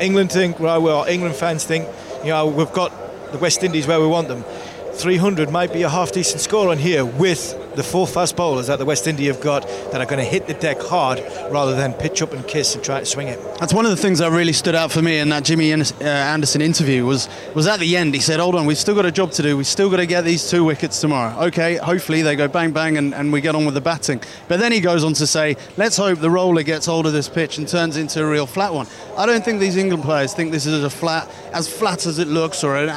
England 0.00 0.32
think, 0.32 0.58
well, 0.58 1.04
England 1.04 1.36
fans 1.36 1.64
think, 1.64 1.86
you 2.24 2.30
know, 2.30 2.46
we've 2.46 2.72
got 2.72 2.90
the 3.32 3.38
West 3.38 3.62
Indies 3.62 3.86
where 3.86 4.00
we 4.00 4.06
want 4.06 4.28
them. 4.28 4.44
300 4.94 5.50
might 5.50 5.72
be 5.72 5.82
a 5.82 5.88
half 5.88 6.12
decent 6.12 6.40
score 6.40 6.70
on 6.70 6.78
here 6.78 7.04
with 7.04 7.54
the 7.74 7.82
four 7.82 8.06
fast 8.06 8.36
bowlers 8.36 8.66
that 8.66 8.78
the 8.78 8.84
West 8.84 9.06
Indies 9.06 9.28
have 9.28 9.40
got 9.40 9.66
that 9.92 10.00
are 10.00 10.06
going 10.06 10.18
to 10.18 10.24
hit 10.24 10.46
the 10.46 10.54
deck 10.54 10.80
hard 10.80 11.20
rather 11.50 11.74
than 11.74 11.92
pitch 11.94 12.22
up 12.22 12.32
and 12.32 12.46
kiss 12.46 12.74
and 12.74 12.84
try 12.84 13.00
to 13.00 13.06
swing 13.06 13.28
it. 13.28 13.38
That's 13.58 13.72
one 13.72 13.84
of 13.84 13.90
the 13.90 13.96
things 13.96 14.18
that 14.18 14.30
really 14.32 14.52
stood 14.52 14.74
out 14.74 14.90
for 14.90 15.02
me 15.02 15.18
in 15.18 15.28
that 15.30 15.44
Jimmy 15.44 15.72
uh, 15.72 15.80
Anderson 16.04 16.62
interview 16.62 17.04
was 17.04 17.28
was 17.54 17.66
at 17.66 17.80
the 17.80 17.96
end. 17.96 18.14
He 18.14 18.20
said, 18.20 18.40
"Hold 18.40 18.54
on, 18.54 18.66
we've 18.66 18.78
still 18.78 18.94
got 18.94 19.06
a 19.06 19.12
job 19.12 19.32
to 19.32 19.42
do. 19.42 19.56
We've 19.56 19.66
still 19.66 19.90
got 19.90 19.98
to 19.98 20.06
get 20.06 20.24
these 20.24 20.48
two 20.50 20.64
wickets 20.64 21.00
tomorrow. 21.00 21.46
Okay, 21.46 21.76
hopefully 21.76 22.22
they 22.22 22.36
go 22.36 22.48
bang 22.48 22.72
bang 22.72 22.98
and, 22.98 23.14
and 23.14 23.32
we 23.32 23.40
get 23.40 23.54
on 23.54 23.64
with 23.64 23.74
the 23.74 23.80
batting." 23.80 24.22
But 24.48 24.60
then 24.60 24.72
he 24.72 24.80
goes 24.80 25.04
on 25.04 25.12
to 25.14 25.26
say, 25.26 25.56
"Let's 25.76 25.96
hope 25.96 26.18
the 26.18 26.30
roller 26.30 26.62
gets 26.62 26.86
hold 26.86 27.06
of 27.06 27.12
this 27.12 27.28
pitch 27.28 27.58
and 27.58 27.68
turns 27.68 27.96
into 27.96 28.22
a 28.22 28.28
real 28.28 28.46
flat 28.46 28.74
one." 28.74 28.86
I 29.16 29.26
don't 29.26 29.44
think 29.44 29.60
these 29.60 29.76
England 29.76 30.02
players 30.02 30.32
think 30.32 30.50
this 30.50 30.66
is 30.66 30.82
a 30.82 30.90
flat, 30.90 31.30
as 31.52 31.68
flat 31.68 32.06
as 32.06 32.18
it 32.18 32.28
looks, 32.28 32.64
or 32.64 32.76
a, 32.76 32.88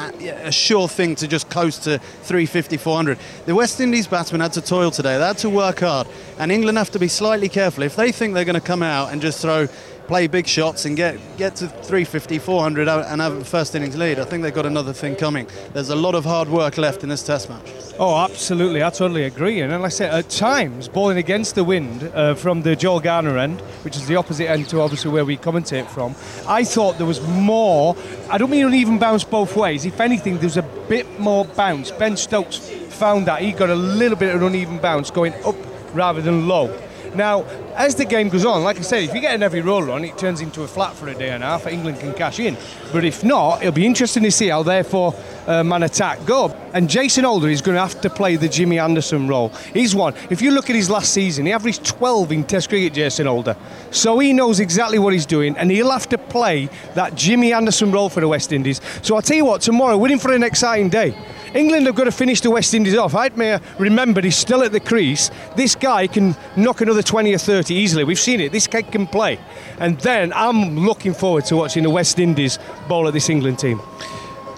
a 0.44 0.52
sure 0.52 0.88
thing 0.88 1.14
to 1.16 1.28
just 1.28 1.50
coast 1.50 1.84
to 1.84 1.98
350, 1.98 2.76
400. 2.78 3.18
The 3.46 3.54
West 3.54 3.80
Indies 3.80 4.06
batsmen 4.06 4.40
had 4.40 4.52
to 4.54 4.62
toil 4.64 4.90
today. 4.90 5.18
They 5.18 5.26
had 5.26 5.38
to 5.38 5.50
work 5.50 5.80
hard. 5.80 6.06
And 6.38 6.50
England 6.50 6.78
have 6.78 6.90
to 6.92 6.98
be 6.98 7.08
slightly 7.08 7.48
careful. 7.48 7.82
If 7.82 7.96
they 7.96 8.12
think 8.12 8.34
they're 8.34 8.44
going 8.44 8.60
to 8.60 8.66
come 8.66 8.82
out 8.82 9.12
and 9.12 9.20
just 9.22 9.40
throw 9.40 9.68
play 10.06 10.26
big 10.26 10.46
shots 10.46 10.84
and 10.84 10.96
get 10.96 11.18
get 11.36 11.56
to 11.56 11.68
350, 11.68 12.38
400 12.38 12.88
and 12.88 13.20
have 13.20 13.32
a 13.32 13.44
first 13.44 13.74
innings 13.74 13.96
lead. 13.96 14.18
I 14.18 14.24
think 14.24 14.42
they've 14.42 14.54
got 14.54 14.66
another 14.66 14.92
thing 14.92 15.16
coming. 15.16 15.46
There's 15.72 15.90
a 15.90 15.96
lot 15.96 16.14
of 16.14 16.24
hard 16.24 16.48
work 16.48 16.78
left 16.78 17.02
in 17.02 17.08
this 17.08 17.22
Test 17.22 17.48
match. 17.48 17.72
Oh, 17.98 18.16
absolutely. 18.18 18.82
I 18.82 18.90
totally 18.90 19.24
agree. 19.24 19.60
And 19.60 19.72
like 19.72 19.84
I 19.84 19.88
said, 19.88 20.12
at 20.12 20.28
times, 20.28 20.88
bowling 20.88 21.16
against 21.16 21.54
the 21.54 21.64
wind 21.64 22.10
uh, 22.14 22.34
from 22.34 22.62
the 22.62 22.76
Joel 22.76 23.00
Garner 23.00 23.38
end, 23.38 23.60
which 23.82 23.96
is 23.96 24.06
the 24.06 24.16
opposite 24.16 24.50
end 24.50 24.68
to 24.70 24.80
obviously 24.80 25.10
where 25.10 25.24
we 25.24 25.36
commentate 25.36 25.86
from, 25.86 26.14
I 26.46 26.64
thought 26.64 26.98
there 26.98 27.06
was 27.06 27.26
more. 27.28 27.96
I 28.30 28.38
don't 28.38 28.50
mean 28.50 28.66
uneven 28.66 28.98
bounce 28.98 29.24
both 29.24 29.56
ways. 29.56 29.84
If 29.86 30.00
anything, 30.00 30.38
there's 30.38 30.56
a 30.56 30.62
bit 30.62 31.18
more 31.18 31.44
bounce. 31.44 31.90
Ben 31.92 32.16
Stokes 32.16 32.68
found 32.94 33.26
that. 33.26 33.42
He 33.42 33.52
got 33.52 33.70
a 33.70 33.74
little 33.74 34.16
bit 34.16 34.34
of 34.34 34.40
an 34.40 34.48
uneven 34.48 34.78
bounce 34.78 35.10
going 35.10 35.34
up 35.44 35.56
rather 35.92 36.22
than 36.22 36.48
low. 36.48 36.76
Now, 37.14 37.44
as 37.76 37.94
the 37.94 38.04
game 38.04 38.28
goes 38.28 38.44
on, 38.44 38.64
like 38.64 38.78
I 38.78 38.82
said, 38.82 39.04
if 39.04 39.14
you 39.14 39.20
get 39.20 39.34
an 39.34 39.42
every 39.42 39.60
roller 39.60 39.92
on, 39.92 40.04
it 40.04 40.18
turns 40.18 40.40
into 40.40 40.62
a 40.62 40.68
flat 40.68 40.94
for 40.94 41.08
a 41.08 41.14
day 41.14 41.30
and 41.30 41.44
a 41.44 41.46
half. 41.46 41.66
England 41.66 42.00
can 42.00 42.12
cash 42.12 42.40
in. 42.40 42.56
But 42.92 43.04
if 43.04 43.22
not, 43.22 43.60
it'll 43.60 43.72
be 43.72 43.86
interesting 43.86 44.24
to 44.24 44.32
see 44.32 44.48
how 44.48 44.62
therefore 44.62 45.14
uh, 45.46 45.62
man 45.62 45.84
attack 45.84 46.24
go. 46.26 46.48
And 46.74 46.90
Jason 46.90 47.22
Holder 47.22 47.48
is 47.48 47.62
going 47.62 47.76
to 47.76 47.80
have 47.80 48.00
to 48.00 48.10
play 48.10 48.34
the 48.34 48.48
Jimmy 48.48 48.80
Anderson 48.80 49.28
role. 49.28 49.50
He's 49.72 49.94
one. 49.94 50.12
If 50.28 50.42
you 50.42 50.50
look 50.50 50.68
at 50.68 50.76
his 50.76 50.90
last 50.90 51.14
season, 51.14 51.46
he 51.46 51.52
averaged 51.52 51.84
12 51.86 52.32
in 52.32 52.44
Test 52.44 52.68
cricket, 52.68 52.92
Jason 52.92 53.28
Holder. 53.28 53.56
So 53.92 54.18
he 54.18 54.32
knows 54.32 54.58
exactly 54.58 54.98
what 54.98 55.12
he's 55.12 55.24
doing, 55.24 55.56
and 55.56 55.70
he'll 55.70 55.92
have 55.92 56.08
to 56.08 56.18
play 56.18 56.68
that 56.94 57.14
Jimmy 57.14 57.52
Anderson 57.52 57.92
role 57.92 58.08
for 58.08 58.20
the 58.20 58.26
West 58.26 58.52
Indies. 58.52 58.80
So 59.02 59.14
I'll 59.14 59.22
tell 59.22 59.36
you 59.36 59.44
what, 59.44 59.60
tomorrow 59.60 59.96
we're 59.96 60.10
in 60.10 60.18
for 60.18 60.32
an 60.32 60.42
exciting 60.42 60.90
day. 60.90 61.16
England 61.54 61.86
have 61.86 61.94
got 61.94 62.04
to 62.04 62.12
finish 62.12 62.40
the 62.40 62.50
West 62.50 62.74
Indies 62.74 62.96
off. 62.96 63.14
May 63.36 63.60
remember 63.78 64.20
he's 64.20 64.36
still 64.36 64.64
at 64.64 64.72
the 64.72 64.80
crease. 64.80 65.30
This 65.54 65.76
guy 65.76 66.08
can 66.08 66.34
knock 66.56 66.80
another 66.80 67.02
20 67.02 67.32
or 67.32 67.38
30 67.38 67.72
easily. 67.72 68.02
We've 68.02 68.18
seen 68.18 68.40
it. 68.40 68.50
This 68.50 68.66
kid 68.66 68.90
can 68.90 69.06
play. 69.06 69.38
And 69.78 70.00
then 70.00 70.32
I'm 70.32 70.76
looking 70.76 71.14
forward 71.14 71.44
to 71.46 71.56
watching 71.56 71.84
the 71.84 71.90
West 71.90 72.18
Indies 72.18 72.58
bowl 72.88 73.06
at 73.06 73.14
this 73.14 73.30
England 73.30 73.60
team. 73.60 73.80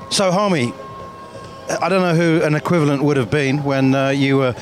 So, 0.08 0.30
Harmy, 0.32 0.72
I 1.68 1.88
don't 1.88 2.02
know 2.02 2.14
who 2.14 2.42
an 2.44 2.54
equivalent 2.54 3.02
would 3.02 3.16
have 3.16 3.30
been 3.30 3.64
when 3.64 3.94
uh, 3.94 4.10
you 4.10 4.36
were 4.36 4.54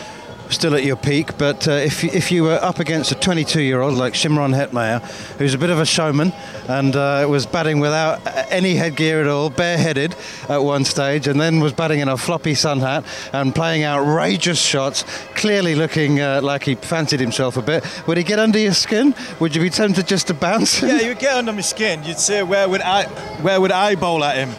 still 0.49 0.75
at 0.75 0.85
your 0.85 0.97
peak, 0.97 1.37
but 1.37 1.67
uh, 1.69 1.73
if, 1.73 2.03
if 2.05 2.31
you 2.33 2.45
were 2.45 2.59
up 2.62 2.79
against 2.79 3.12
a 3.12 3.14
22 3.14 3.61
year 3.61 3.81
old 3.81 3.95
like 3.95 4.14
Shimron 4.14 4.55
Hetmyer, 4.55 5.03
who's 5.38 5.53
a 5.53 5.59
bit 5.59 5.71
of 5.71 5.79
a 5.79 5.85
showman 5.85 6.33
and 6.69 6.97
uh, 6.97 7.27
was 7.29 7.45
batting 7.45 7.79
without 7.79 8.21
any 8.51 8.75
headgear 8.75 9.21
at 9.21 9.27
all, 9.27 9.51
bareheaded 9.51 10.14
at 10.49 10.62
one 10.62 10.85
stage, 10.85 11.27
and 11.27 11.40
then 11.40 11.61
was 11.61 11.73
batting 11.73 12.01
in 12.01 12.09
a 12.09 12.17
floppy 12.17 12.55
sun 12.55 12.81
hat 12.81 13.05
and 13.33 13.55
playing 13.55 13.85
outrageous 13.85 14.61
shots, 14.61 15.05
clearly 15.35 15.75
looking 15.75 16.21
uh, 16.21 16.40
like 16.43 16.64
he 16.64 16.75
fancied 16.75 17.21
himself 17.21 17.57
a 17.57 17.62
bit, 17.62 17.85
would 18.07 18.17
he 18.17 18.25
get 18.25 18.38
under 18.38 18.59
your 18.59 18.75
skin? 18.75 19.14
Would 19.40 19.55
you 19.55 19.61
be 19.61 19.71
tempted 19.71 20.07
just 20.07 20.29
to 20.29 20.35
bounce? 20.35 20.83
yeah, 20.83 21.01
you 21.01 21.09
would 21.09 21.19
get 21.19 21.35
under 21.35 21.53
my 21.53 21.61
skin. 21.61 22.03
You'd 22.05 22.19
say, 22.19 22.43
where 22.43 22.69
would 22.69 22.81
I, 22.81 23.05
where 23.43 23.61
would 23.61 23.73
I 23.73 23.95
bowl 23.95 24.25
at 24.25 24.37
him? 24.37 24.55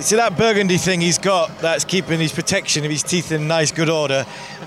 See 0.00 0.16
that 0.16 0.36
burgundy 0.36 0.76
thing 0.76 1.00
he's 1.00 1.16
got 1.18 1.58
that's 1.60 1.84
keeping 1.84 2.20
his 2.20 2.30
protection 2.30 2.84
of 2.84 2.90
his 2.90 3.02
teeth 3.02 3.32
in 3.32 3.48
nice 3.48 3.72
good 3.72 3.88
order. 3.88 4.26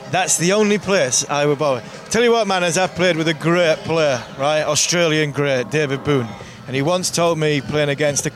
That's 0.10 0.38
the 0.38 0.54
only 0.54 0.80
place 0.80 1.24
I 1.30 1.46
would 1.46 1.60
bowl. 1.60 1.82
Tell 2.10 2.24
you 2.24 2.32
what, 2.32 2.48
man, 2.48 2.64
as 2.64 2.80
I've 2.80 2.96
played 2.96 3.16
with 3.16 3.28
a 3.28 3.36
great 3.36 3.78
player, 3.80 4.22
right, 4.40 4.64
Australian 4.64 5.32
great, 5.32 5.70
David 5.70 6.04
Boon, 6.04 6.28
and 6.66 6.76
he 6.76 6.82
once 6.82 7.12
told 7.12 7.38
me 7.38 7.62
playing 7.62 7.90
against 7.90 8.26
a 8.26 8.32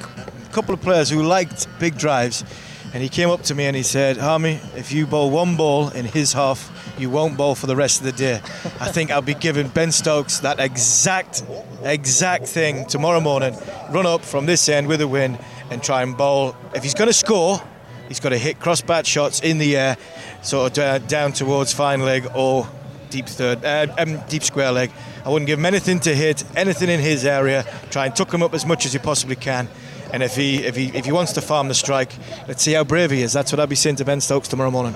couple 0.51 0.75
of 0.75 0.81
players 0.81 1.09
who 1.09 1.23
liked 1.23 1.67
big 1.79 1.97
drives, 1.97 2.45
and 2.93 3.01
he 3.01 3.09
came 3.09 3.31
up 3.31 3.41
to 3.43 3.55
me 3.55 3.65
and 3.65 3.75
he 3.75 3.83
said, 3.83 4.17
Harmy, 4.17 4.59
if 4.75 4.91
you 4.91 5.07
bowl 5.07 5.31
one 5.31 5.57
ball 5.57 5.89
in 5.89 6.05
his 6.05 6.33
half, 6.33 6.93
you 6.99 7.09
won't 7.09 7.35
bowl 7.35 7.55
for 7.55 7.65
the 7.65 7.75
rest 7.75 8.01
of 8.01 8.05
the 8.05 8.11
day. 8.11 8.39
I 8.79 8.91
think 8.91 9.09
I'll 9.09 9.23
be 9.23 9.33
giving 9.33 9.67
Ben 9.67 9.91
Stokes 9.91 10.39
that 10.41 10.59
exact, 10.59 11.43
exact 11.81 12.45
thing 12.45 12.85
tomorrow 12.85 13.19
morning. 13.19 13.57
Run 13.89 14.05
up 14.05 14.21
from 14.21 14.45
this 14.45 14.69
end 14.69 14.87
with 14.87 15.01
a 15.01 15.07
win 15.07 15.39
and 15.73 15.83
try 15.83 16.03
and 16.03 16.15
bowl. 16.15 16.55
If 16.73 16.83
he's 16.83 16.93
going 16.93 17.09
to 17.09 17.13
score, 17.13 17.61
he's 18.07 18.19
got 18.19 18.29
to 18.29 18.37
hit 18.37 18.59
cross 18.59 18.81
bat 18.81 19.05
shots 19.05 19.41
in 19.41 19.57
the 19.57 19.75
air, 19.75 19.97
sort 20.41 20.77
of 20.77 20.83
uh, 20.83 20.97
down 20.99 21.33
towards 21.33 21.73
fine 21.73 22.01
leg 22.01 22.27
or 22.35 22.67
deep 23.09 23.25
third, 23.27 23.63
uh, 23.65 23.87
um, 23.97 24.21
deep 24.29 24.43
square 24.43 24.71
leg. 24.71 24.91
I 25.25 25.29
wouldn't 25.29 25.47
give 25.47 25.59
him 25.59 25.65
anything 25.65 25.99
to 26.01 26.15
hit, 26.15 26.43
anything 26.55 26.89
in 26.89 26.99
his 26.99 27.25
area. 27.25 27.65
Try 27.89 28.05
and 28.05 28.15
tuck 28.15 28.33
him 28.33 28.43
up 28.43 28.53
as 28.53 28.65
much 28.65 28.85
as 28.85 28.93
he 28.93 28.99
possibly 28.99 29.35
can. 29.35 29.67
And 30.11 30.21
if 30.21 30.35
he 30.35 30.57
if 30.57 30.75
he 30.75 30.87
if 30.95 31.05
he 31.05 31.11
wants 31.11 31.33
to 31.33 31.41
farm 31.41 31.69
the 31.69 31.73
strike, 31.73 32.13
let's 32.47 32.61
see 32.61 32.73
how 32.73 32.83
brave 32.83 33.09
he 33.09 33.23
is. 33.23 33.33
That's 33.33 33.51
what 33.51 33.59
I'll 33.59 33.67
be 33.67 33.75
saying 33.75 33.95
to 33.97 34.05
Ben 34.05 34.21
Stokes 34.21 34.47
tomorrow 34.47 34.69
morning. 34.69 34.95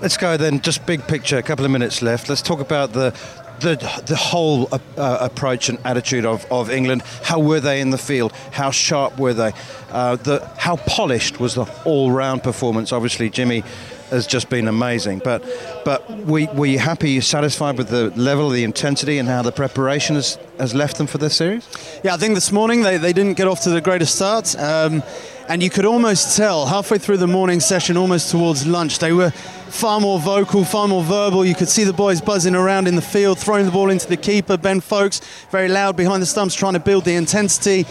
Let's 0.00 0.16
go 0.16 0.38
then. 0.38 0.60
Just 0.60 0.86
big 0.86 1.06
picture. 1.06 1.36
A 1.36 1.42
couple 1.42 1.66
of 1.66 1.70
minutes 1.70 2.00
left. 2.00 2.30
Let's 2.30 2.40
talk 2.40 2.60
about 2.60 2.94
the 2.94 3.14
the 3.60 4.02
the 4.06 4.16
whole 4.16 4.68
uh, 4.72 4.78
uh, 4.96 5.18
approach 5.20 5.68
and 5.68 5.78
attitude 5.84 6.24
of, 6.24 6.44
of 6.50 6.70
England. 6.70 7.02
How 7.22 7.38
were 7.38 7.60
they 7.60 7.80
in 7.80 7.90
the 7.90 7.98
field? 7.98 8.32
How 8.52 8.70
sharp 8.70 9.18
were 9.18 9.34
they? 9.34 9.52
Uh, 9.90 10.16
the 10.16 10.46
how 10.56 10.76
polished 10.76 11.40
was 11.40 11.54
the 11.54 11.66
all 11.84 12.10
round 12.10 12.42
performance? 12.42 12.92
Obviously, 12.92 13.30
Jimmy 13.30 13.62
has 14.10 14.26
just 14.26 14.50
been 14.50 14.68
amazing. 14.68 15.20
But 15.20 15.42
but 15.84 16.08
we 16.10 16.46
were 16.48 16.66
you 16.66 16.78
happy? 16.78 17.10
You 17.10 17.20
satisfied 17.20 17.78
with 17.78 17.88
the 17.88 18.10
level, 18.10 18.50
the 18.50 18.64
intensity, 18.64 19.18
and 19.18 19.28
how 19.28 19.42
the 19.42 19.52
preparation 19.52 20.16
has, 20.16 20.38
has 20.58 20.74
left 20.74 20.98
them 20.98 21.06
for 21.06 21.18
this 21.18 21.36
series? 21.36 21.66
Yeah, 22.04 22.14
I 22.14 22.16
think 22.16 22.34
this 22.34 22.52
morning 22.52 22.82
they, 22.82 22.96
they 22.96 23.12
didn't 23.12 23.34
get 23.34 23.46
off 23.46 23.62
to 23.62 23.70
the 23.70 23.80
greatest 23.80 24.16
start. 24.16 24.56
Um, 24.58 25.02
and 25.50 25.64
you 25.64 25.68
could 25.68 25.84
almost 25.84 26.36
tell 26.36 26.64
halfway 26.64 26.96
through 26.96 27.16
the 27.16 27.26
morning 27.26 27.58
session, 27.58 27.96
almost 27.96 28.30
towards 28.30 28.64
lunch, 28.64 29.00
they 29.00 29.12
were 29.12 29.30
far 29.30 29.98
more 29.98 30.20
vocal, 30.20 30.64
far 30.64 30.86
more 30.86 31.02
verbal. 31.02 31.44
You 31.44 31.56
could 31.56 31.68
see 31.68 31.82
the 31.82 31.92
boys 31.92 32.20
buzzing 32.20 32.54
around 32.54 32.86
in 32.86 32.94
the 32.94 33.02
field, 33.02 33.36
throwing 33.36 33.66
the 33.66 33.72
ball 33.72 33.90
into 33.90 34.06
the 34.06 34.16
keeper, 34.16 34.56
Ben 34.56 34.80
Foakes, 34.80 35.20
very 35.50 35.66
loud 35.66 35.96
behind 35.96 36.22
the 36.22 36.26
stumps, 36.26 36.54
trying 36.54 36.74
to 36.74 36.78
build 36.78 37.04
the 37.04 37.16
intensity. 37.16 37.84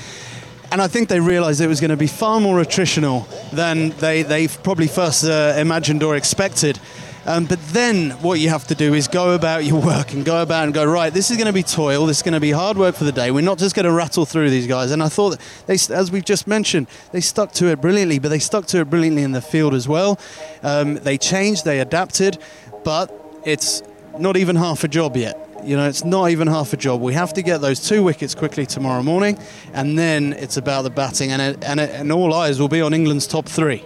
And 0.71 0.81
I 0.81 0.87
think 0.87 1.09
they 1.09 1.19
realised 1.19 1.59
it 1.59 1.67
was 1.67 1.81
going 1.81 1.91
to 1.91 1.97
be 1.97 2.07
far 2.07 2.39
more 2.39 2.63
attritional 2.63 3.27
than 3.51 3.89
they, 3.97 4.23
they 4.23 4.47
probably 4.47 4.87
first 4.87 5.25
uh, 5.25 5.55
imagined 5.57 6.01
or 6.01 6.15
expected. 6.15 6.79
Um, 7.29 7.45
but 7.45 7.59
then 7.67 8.09
what 8.23 8.39
you 8.39 8.49
have 8.49 8.65
to 8.69 8.75
do 8.75 8.95
is 8.95 9.07
go 9.07 9.33
about 9.35 9.63
your 9.63 9.79
work 9.79 10.13
and 10.13 10.25
go 10.25 10.41
about 10.41 10.63
and 10.63 10.73
go, 10.73 10.83
right, 10.83 11.13
this 11.13 11.29
is 11.29 11.37
going 11.37 11.45
to 11.45 11.53
be 11.53 11.61
toil, 11.61 12.07
this 12.07 12.17
is 12.17 12.23
going 12.23 12.33
to 12.33 12.39
be 12.39 12.49
hard 12.49 12.75
work 12.75 12.95
for 12.95 13.03
the 13.03 13.11
day. 13.11 13.29
We're 13.29 13.41
not 13.41 13.59
just 13.59 13.75
going 13.75 13.85
to 13.85 13.91
rattle 13.91 14.25
through 14.25 14.49
these 14.49 14.65
guys. 14.65 14.89
And 14.89 15.03
I 15.03 15.09
thought, 15.09 15.39
they, 15.67 15.75
as 15.75 16.11
we've 16.11 16.25
just 16.25 16.47
mentioned, 16.47 16.87
they 17.11 17.21
stuck 17.21 17.51
to 17.51 17.67
it 17.67 17.81
brilliantly, 17.81 18.17
but 18.17 18.29
they 18.29 18.39
stuck 18.39 18.65
to 18.67 18.79
it 18.79 18.89
brilliantly 18.89 19.21
in 19.21 19.33
the 19.33 19.43
field 19.43 19.75
as 19.75 19.87
well. 19.87 20.19
Um, 20.63 20.95
they 20.95 21.19
changed, 21.19 21.65
they 21.65 21.79
adapted, 21.79 22.39
but 22.83 23.13
it's 23.45 23.83
not 24.17 24.35
even 24.35 24.55
half 24.55 24.83
a 24.83 24.87
job 24.87 25.15
yet. 25.15 25.37
You 25.63 25.77
know, 25.77 25.87
it's 25.87 26.03
not 26.03 26.31
even 26.31 26.47
half 26.47 26.73
a 26.73 26.77
job. 26.77 26.99
We 26.99 27.13
have 27.13 27.33
to 27.33 27.43
get 27.43 27.61
those 27.61 27.79
two 27.87 28.01
wickets 28.01 28.33
quickly 28.33 28.65
tomorrow 28.65 29.03
morning, 29.03 29.37
and 29.73 29.99
then 29.99 30.33
it's 30.33 30.57
about 30.57 30.81
the 30.81 30.89
batting, 30.89 31.31
and, 31.31 31.63
and, 31.63 31.79
and 31.79 32.11
all 32.11 32.33
eyes 32.33 32.59
will 32.59 32.69
be 32.69 32.81
on 32.81 32.91
England's 32.91 33.27
top 33.27 33.45
three. 33.45 33.85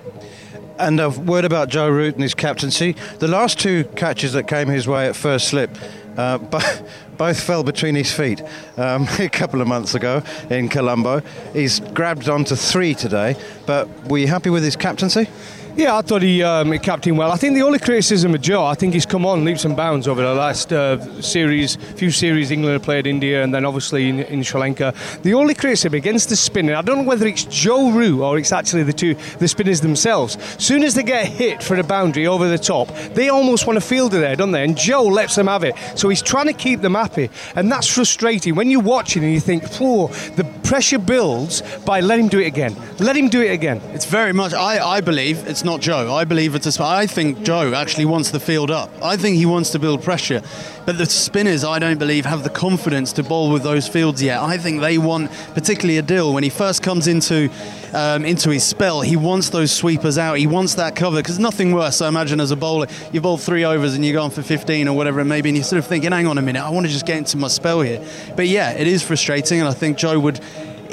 And 0.79 0.99
a 0.99 1.09
word 1.09 1.45
about 1.45 1.69
Joe 1.69 1.89
Root 1.89 2.15
and 2.15 2.23
his 2.23 2.33
captaincy. 2.33 2.95
The 3.19 3.27
last 3.27 3.59
two 3.59 3.83
catches 3.95 4.33
that 4.33 4.47
came 4.47 4.67
his 4.67 4.87
way 4.87 5.07
at 5.07 5.15
first 5.15 5.47
slip, 5.47 5.69
uh, 6.17 6.37
both 7.17 7.39
fell 7.39 7.63
between 7.63 7.95
his 7.95 8.11
feet 8.11 8.41
um, 8.77 9.07
a 9.19 9.29
couple 9.29 9.61
of 9.61 9.67
months 9.67 9.95
ago 9.95 10.23
in 10.49 10.69
Colombo. 10.69 11.21
He's 11.53 11.79
grabbed 11.79 12.27
onto 12.27 12.55
three 12.55 12.95
today, 12.95 13.35
but 13.65 13.87
were 14.07 14.17
you 14.17 14.27
happy 14.27 14.49
with 14.49 14.63
his 14.63 14.75
captaincy? 14.75 15.27
Yeah, 15.75 15.97
I 15.97 16.03
thought 16.03 16.21
he, 16.21 16.43
um, 16.43 16.71
he 16.71 16.77
captained 16.77 17.17
well. 17.17 17.31
I 17.31 17.35
think 17.35 17.55
the 17.55 17.63
only 17.63 17.79
criticism 17.79 18.35
of 18.35 18.41
Joe, 18.41 18.63
I 18.63 18.75
think 18.75 18.93
he's 18.93 19.07
come 19.07 19.25
on 19.25 19.43
leaps 19.43 19.65
and 19.65 19.75
bounds 19.75 20.07
over 20.07 20.21
the 20.21 20.35
last 20.35 20.71
uh, 20.71 21.19
series, 21.19 21.77
few 21.95 22.11
series 22.11 22.51
England 22.51 22.73
have 22.73 22.83
played 22.83 23.07
India 23.07 23.43
and 23.43 23.51
then 23.51 23.65
obviously 23.65 24.07
in, 24.07 24.19
in, 24.19 24.43
Sri 24.43 24.59
Lanka. 24.59 24.93
The 25.23 25.33
only 25.33 25.55
criticism 25.55 25.95
against 25.95 26.29
the 26.29 26.35
spinning, 26.35 26.75
I 26.75 26.83
don't 26.83 26.99
know 26.99 27.03
whether 27.03 27.25
it's 27.25 27.45
Joe 27.45 27.89
Root 27.89 28.21
or 28.21 28.37
it's 28.37 28.51
actually 28.51 28.83
the 28.83 28.93
two, 28.93 29.15
the 29.39 29.47
spinners 29.47 29.81
themselves. 29.81 30.37
Soon 30.63 30.83
as 30.83 30.93
they 30.93 31.01
get 31.01 31.25
hit 31.25 31.63
for 31.63 31.75
a 31.77 31.83
boundary 31.83 32.27
over 32.27 32.47
the 32.47 32.59
top, 32.59 32.89
they 33.15 33.29
almost 33.29 33.65
want 33.65 33.77
a 33.77 33.81
fielder 33.81 34.19
there, 34.19 34.35
don't 34.35 34.51
they? 34.51 34.63
And 34.63 34.77
Joe 34.77 35.05
lets 35.05 35.35
them 35.35 35.47
have 35.47 35.63
it. 35.63 35.73
So 35.95 36.07
he's 36.07 36.21
trying 36.21 36.47
to 36.47 36.53
keep 36.53 36.81
them 36.81 36.93
happy. 36.93 37.31
And 37.55 37.71
that's 37.71 37.87
frustrating. 37.87 38.53
When 38.53 38.69
you're 38.69 38.79
watching 38.79 39.23
and 39.23 39.33
you 39.33 39.39
think, 39.39 39.63
"Poor," 39.71 40.09
the 40.35 40.43
pressure 40.63 40.99
builds 40.99 41.63
by 41.83 41.99
let 41.99 42.19
him 42.19 42.27
do 42.27 42.39
it 42.39 42.45
again. 42.45 42.75
Let 42.99 43.15
him 43.15 43.29
do 43.29 43.41
it 43.41 43.51
again. 43.51 43.81
It's 43.93 44.05
very 44.05 44.33
much, 44.33 44.53
I, 44.53 44.97
I 44.97 45.01
believe, 45.01 45.47
it's 45.47 45.62
not 45.63 45.81
Joe. 45.81 46.13
I 46.13 46.23
believe 46.25 46.55
it's 46.55 46.79
a. 46.79 46.83
I 46.83 47.07
think 47.07 47.43
Joe 47.43 47.73
actually 47.73 48.05
wants 48.05 48.31
the 48.31 48.39
field 48.39 48.71
up. 48.71 48.89
I 49.01 49.17
think 49.17 49.37
he 49.37 49.45
wants 49.45 49.71
to 49.71 49.79
build 49.79 50.03
pressure, 50.03 50.41
but 50.85 50.97
the 50.97 51.05
spinners, 51.05 51.63
I 51.63 51.79
don't 51.79 51.99
believe, 51.99 52.25
have 52.25 52.43
the 52.43 52.49
confidence 52.49 53.13
to 53.13 53.23
bowl 53.23 53.51
with 53.51 53.63
those 53.63 53.87
fields 53.87 54.21
yet. 54.21 54.39
I 54.39 54.57
think 54.57 54.81
they 54.81 54.97
want, 54.97 55.31
particularly 55.53 56.01
Adil, 56.01 56.33
when 56.33 56.43
he 56.43 56.49
first 56.49 56.83
comes 56.83 57.07
into 57.07 57.49
um, 57.93 58.25
into 58.25 58.49
his 58.49 58.63
spell, 58.63 59.01
he 59.01 59.15
wants 59.15 59.49
those 59.49 59.71
sweepers 59.71 60.17
out. 60.17 60.37
He 60.37 60.47
wants 60.47 60.75
that 60.75 60.95
cover 60.95 61.17
because 61.17 61.39
nothing 61.39 61.73
worse. 61.73 62.01
I 62.01 62.07
imagine 62.07 62.39
as 62.39 62.51
a 62.51 62.55
bowler, 62.55 62.87
you 63.11 63.21
bowl 63.21 63.37
three 63.37 63.63
overs 63.63 63.95
and 63.95 64.03
you're 64.03 64.15
going 64.15 64.31
for 64.31 64.41
15 64.43 64.87
or 64.87 64.95
whatever 64.95 65.19
it 65.19 65.25
may 65.25 65.41
be, 65.41 65.49
and 65.49 65.57
you're 65.57 65.63
sort 65.63 65.79
of 65.79 65.87
thinking, 65.87 66.11
"Hang 66.11 66.27
on 66.27 66.37
a 66.37 66.41
minute, 66.41 66.63
I 66.63 66.69
want 66.69 66.85
to 66.85 66.91
just 66.91 67.05
get 67.05 67.17
into 67.17 67.37
my 67.37 67.47
spell 67.47 67.81
here." 67.81 68.03
But 68.35 68.47
yeah, 68.47 68.71
it 68.71 68.87
is 68.87 69.03
frustrating, 69.03 69.59
and 69.59 69.69
I 69.69 69.73
think 69.73 69.97
Joe 69.97 70.19
would 70.19 70.39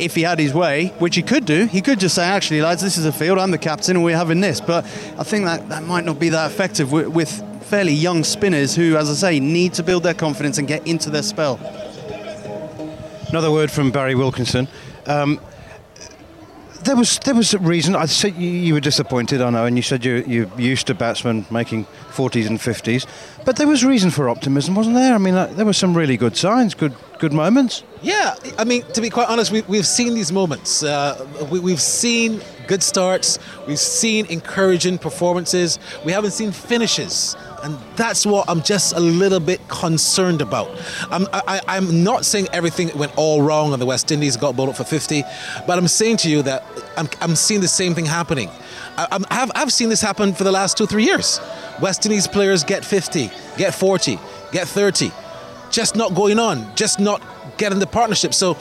if 0.01 0.15
he 0.15 0.23
had 0.23 0.39
his 0.39 0.55
way, 0.55 0.89
which 0.99 1.17
he 1.17 1.23
could 1.23 1.45
do, 1.45 1.67
he 1.67 1.81
could 1.81 2.01
just 2.01 2.15
say, 2.15 2.25
actually, 2.25 2.63
lads, 2.63 2.83
this 2.83 2.97
is 2.97 3.05
a 3.05 3.13
field, 3.13 3.39
I'm 3.39 3.51
the 3.51 3.59
captain, 3.59 3.97
and 3.97 4.05
we're 4.05 4.17
having 4.17 4.41
this. 4.41 4.61
But 4.61 4.85
I 5.19 5.23
think 5.23 5.45
that, 5.45 5.69
that 5.69 5.83
might 5.85 6.05
not 6.05 6.19
be 6.19 6.31
that 6.31 6.51
effective 6.51 6.91
with, 6.91 7.09
with 7.09 7.43
fairly 7.65 7.93
young 7.93 8.25
spinners 8.25 8.75
who, 8.75 8.97
as 8.97 9.11
I 9.11 9.15
say, 9.15 9.41
need 9.41 9.75
to 9.75 9.83
build 9.83 10.03
their 10.03 10.15
confidence 10.15 10.59
and 10.59 10.67
get 10.67 10.87
into 10.87 11.11
their 11.11 11.23
spell. 11.23 11.59
Another 13.29 13.53
word 13.53 13.71
from 13.71 13.93
Barry 13.93 14.15
Wilkinson. 14.15 14.67
Um, 15.07 15.41
there 16.85 16.97
was 16.97 17.19
there 17.21 17.35
was 17.35 17.55
a 17.55 17.59
reason. 17.59 17.95
I 17.95 18.07
said 18.07 18.35
you, 18.37 18.49
you, 18.49 18.75
were 18.75 18.81
disappointed, 18.81 19.41
I 19.41 19.51
know, 19.51 19.67
and 19.67 19.77
you 19.77 19.83
said 19.83 20.05
you 20.05 20.25
you 20.27 20.51
used 20.57 20.87
to 20.87 20.95
batsmen 20.95 21.47
making 21.51 21.87
40s 22.11 22.47
and 22.47 22.59
50s, 22.59 23.07
but 23.45 23.57
there 23.57 23.67
was 23.67 23.85
reason 23.85 24.11
for 24.11 24.29
optimism, 24.29 24.75
wasn't 24.75 24.97
there? 24.97 25.15
I 25.15 25.19
mean, 25.19 25.35
uh, 25.35 25.47
there 25.47 25.67
were 25.67 25.73
some 25.73 25.97
really 25.97 26.17
good 26.17 26.37
signs, 26.37 26.75
good 26.75 26.95
good 27.19 27.33
moments. 27.33 27.85
Yeah, 28.03 28.35
I 28.59 28.65
mean, 28.65 28.83
to 28.95 29.01
be 29.01 29.11
quite 29.11 29.29
honest, 29.29 29.53
we, 29.53 29.61
we've 29.63 29.87
seen 29.87 30.15
these 30.15 30.33
moments. 30.33 30.83
Uh, 30.83 31.27
we, 31.51 31.61
we've 31.61 31.81
seen 31.81 32.41
good 32.67 32.83
starts. 32.83 33.39
We've 33.67 33.79
seen 33.79 34.27
encouraging 34.27 34.99
performances. 34.99 35.79
We 36.05 36.13
haven't 36.13 36.31
seen 36.31 36.51
finishes. 36.51 37.37
And 37.63 37.77
that's 37.97 38.25
what 38.25 38.49
I'm 38.49 38.63
just 38.63 38.95
a 38.95 39.01
little 39.01 39.41
bit 39.41 39.61
concerned 39.69 40.41
about. 40.41 40.71
I'm, 41.11 41.27
I, 41.33 41.61
am 41.77 42.03
not 42.03 42.25
saying 42.25 42.49
everything 42.53 42.97
went 42.97 43.13
all 43.17 43.43
wrong 43.43 43.75
and 43.75 43.83
the 43.83 43.87
West 43.87 44.11
Indies 44.11 44.37
got 44.39 44.57
bowled 44.57 44.71
up 44.71 44.77
for 44.77 44.85
50, 44.85 45.23
but 45.67 45.77
I'm 45.77 45.89
saying 45.89 46.19
to 46.19 46.31
you 46.31 46.43
that 46.43 46.65
I'm, 46.97 47.09
I'm 47.21 47.37
seeing 47.37 47.61
the 47.61 47.69
same 47.69 47.95
thing 47.95 48.07
happening. 48.07 48.49
I, 48.97 49.19
have 49.31 49.51
I've 49.55 49.73
seen 49.73 49.91
this 49.91 50.01
happen 50.01 50.33
for 50.33 50.45
the 50.45 50.53
last 50.53 50.79
two, 50.79 50.87
three 50.87 51.05
years. 51.05 51.39
West 51.81 52.05
Indies 52.07 52.27
players 52.27 52.65
get 52.65 52.85
50, 52.85 53.31
get 53.57 53.75
40, 53.75 54.19
get 54.53 54.69
30, 54.69 55.13
just 55.71 55.97
not 55.97 56.15
going 56.15 56.39
on, 56.39 56.75
just 56.77 57.01
not 57.01 57.23
getting 57.57 57.79
the 57.79 57.87
partnership. 57.87 58.35
So 58.35 58.57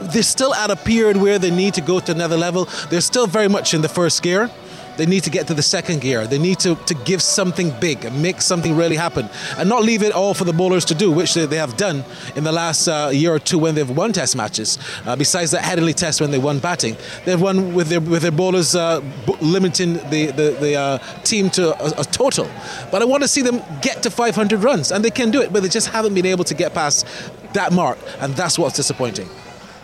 they're 0.00 0.22
still 0.22 0.54
at 0.54 0.70
a 0.70 0.76
period 0.76 1.16
where 1.16 1.38
they 1.38 1.50
need 1.50 1.74
to 1.74 1.80
go 1.80 2.00
to 2.00 2.12
another 2.12 2.36
level. 2.36 2.68
They're 2.90 3.00
still 3.00 3.26
very 3.26 3.48
much 3.48 3.74
in 3.74 3.82
the 3.82 3.88
first 3.88 4.22
gear. 4.22 4.50
They 4.96 5.06
need 5.06 5.24
to 5.24 5.30
get 5.30 5.46
to 5.48 5.54
the 5.54 5.62
second 5.62 6.00
gear. 6.00 6.26
They 6.26 6.38
need 6.38 6.58
to, 6.60 6.74
to 6.74 6.94
give 6.94 7.22
something 7.22 7.72
big 7.80 8.04
and 8.04 8.22
make 8.22 8.40
something 8.40 8.76
really 8.76 8.96
happen 8.96 9.28
and 9.56 9.68
not 9.68 9.82
leave 9.82 10.02
it 10.02 10.12
all 10.12 10.34
for 10.34 10.44
the 10.44 10.52
bowlers 10.52 10.84
to 10.86 10.94
do, 10.94 11.10
which 11.10 11.34
they, 11.34 11.46
they 11.46 11.56
have 11.56 11.76
done 11.76 12.04
in 12.36 12.44
the 12.44 12.52
last 12.52 12.88
uh, 12.88 13.10
year 13.12 13.34
or 13.34 13.38
two 13.38 13.58
when 13.58 13.74
they've 13.74 13.96
won 13.96 14.12
test 14.12 14.36
matches. 14.36 14.78
Uh, 15.06 15.16
besides 15.16 15.50
that 15.52 15.62
Headingley 15.62 15.94
test 15.94 16.20
when 16.20 16.30
they 16.30 16.38
won 16.38 16.58
batting, 16.58 16.96
they've 17.24 17.40
won 17.40 17.74
with 17.74 17.88
their, 17.88 18.00
with 18.00 18.22
their 18.22 18.30
bowlers 18.30 18.74
uh, 18.74 19.00
b- 19.26 19.34
limiting 19.40 19.94
the, 20.10 20.26
the, 20.26 20.56
the 20.60 20.74
uh, 20.74 20.98
team 21.22 21.50
to 21.50 21.70
a, 21.82 22.00
a 22.00 22.04
total. 22.04 22.48
But 22.90 23.02
I 23.02 23.04
want 23.04 23.22
to 23.22 23.28
see 23.28 23.42
them 23.42 23.62
get 23.80 24.02
to 24.02 24.10
500 24.10 24.62
runs, 24.62 24.92
and 24.92 25.04
they 25.04 25.10
can 25.10 25.30
do 25.30 25.40
it, 25.40 25.52
but 25.52 25.62
they 25.62 25.68
just 25.68 25.88
haven't 25.88 26.14
been 26.14 26.26
able 26.26 26.44
to 26.44 26.54
get 26.54 26.74
past 26.74 27.06
that 27.54 27.72
mark, 27.72 27.98
and 28.20 28.34
that's 28.34 28.58
what's 28.58 28.76
disappointing. 28.76 29.28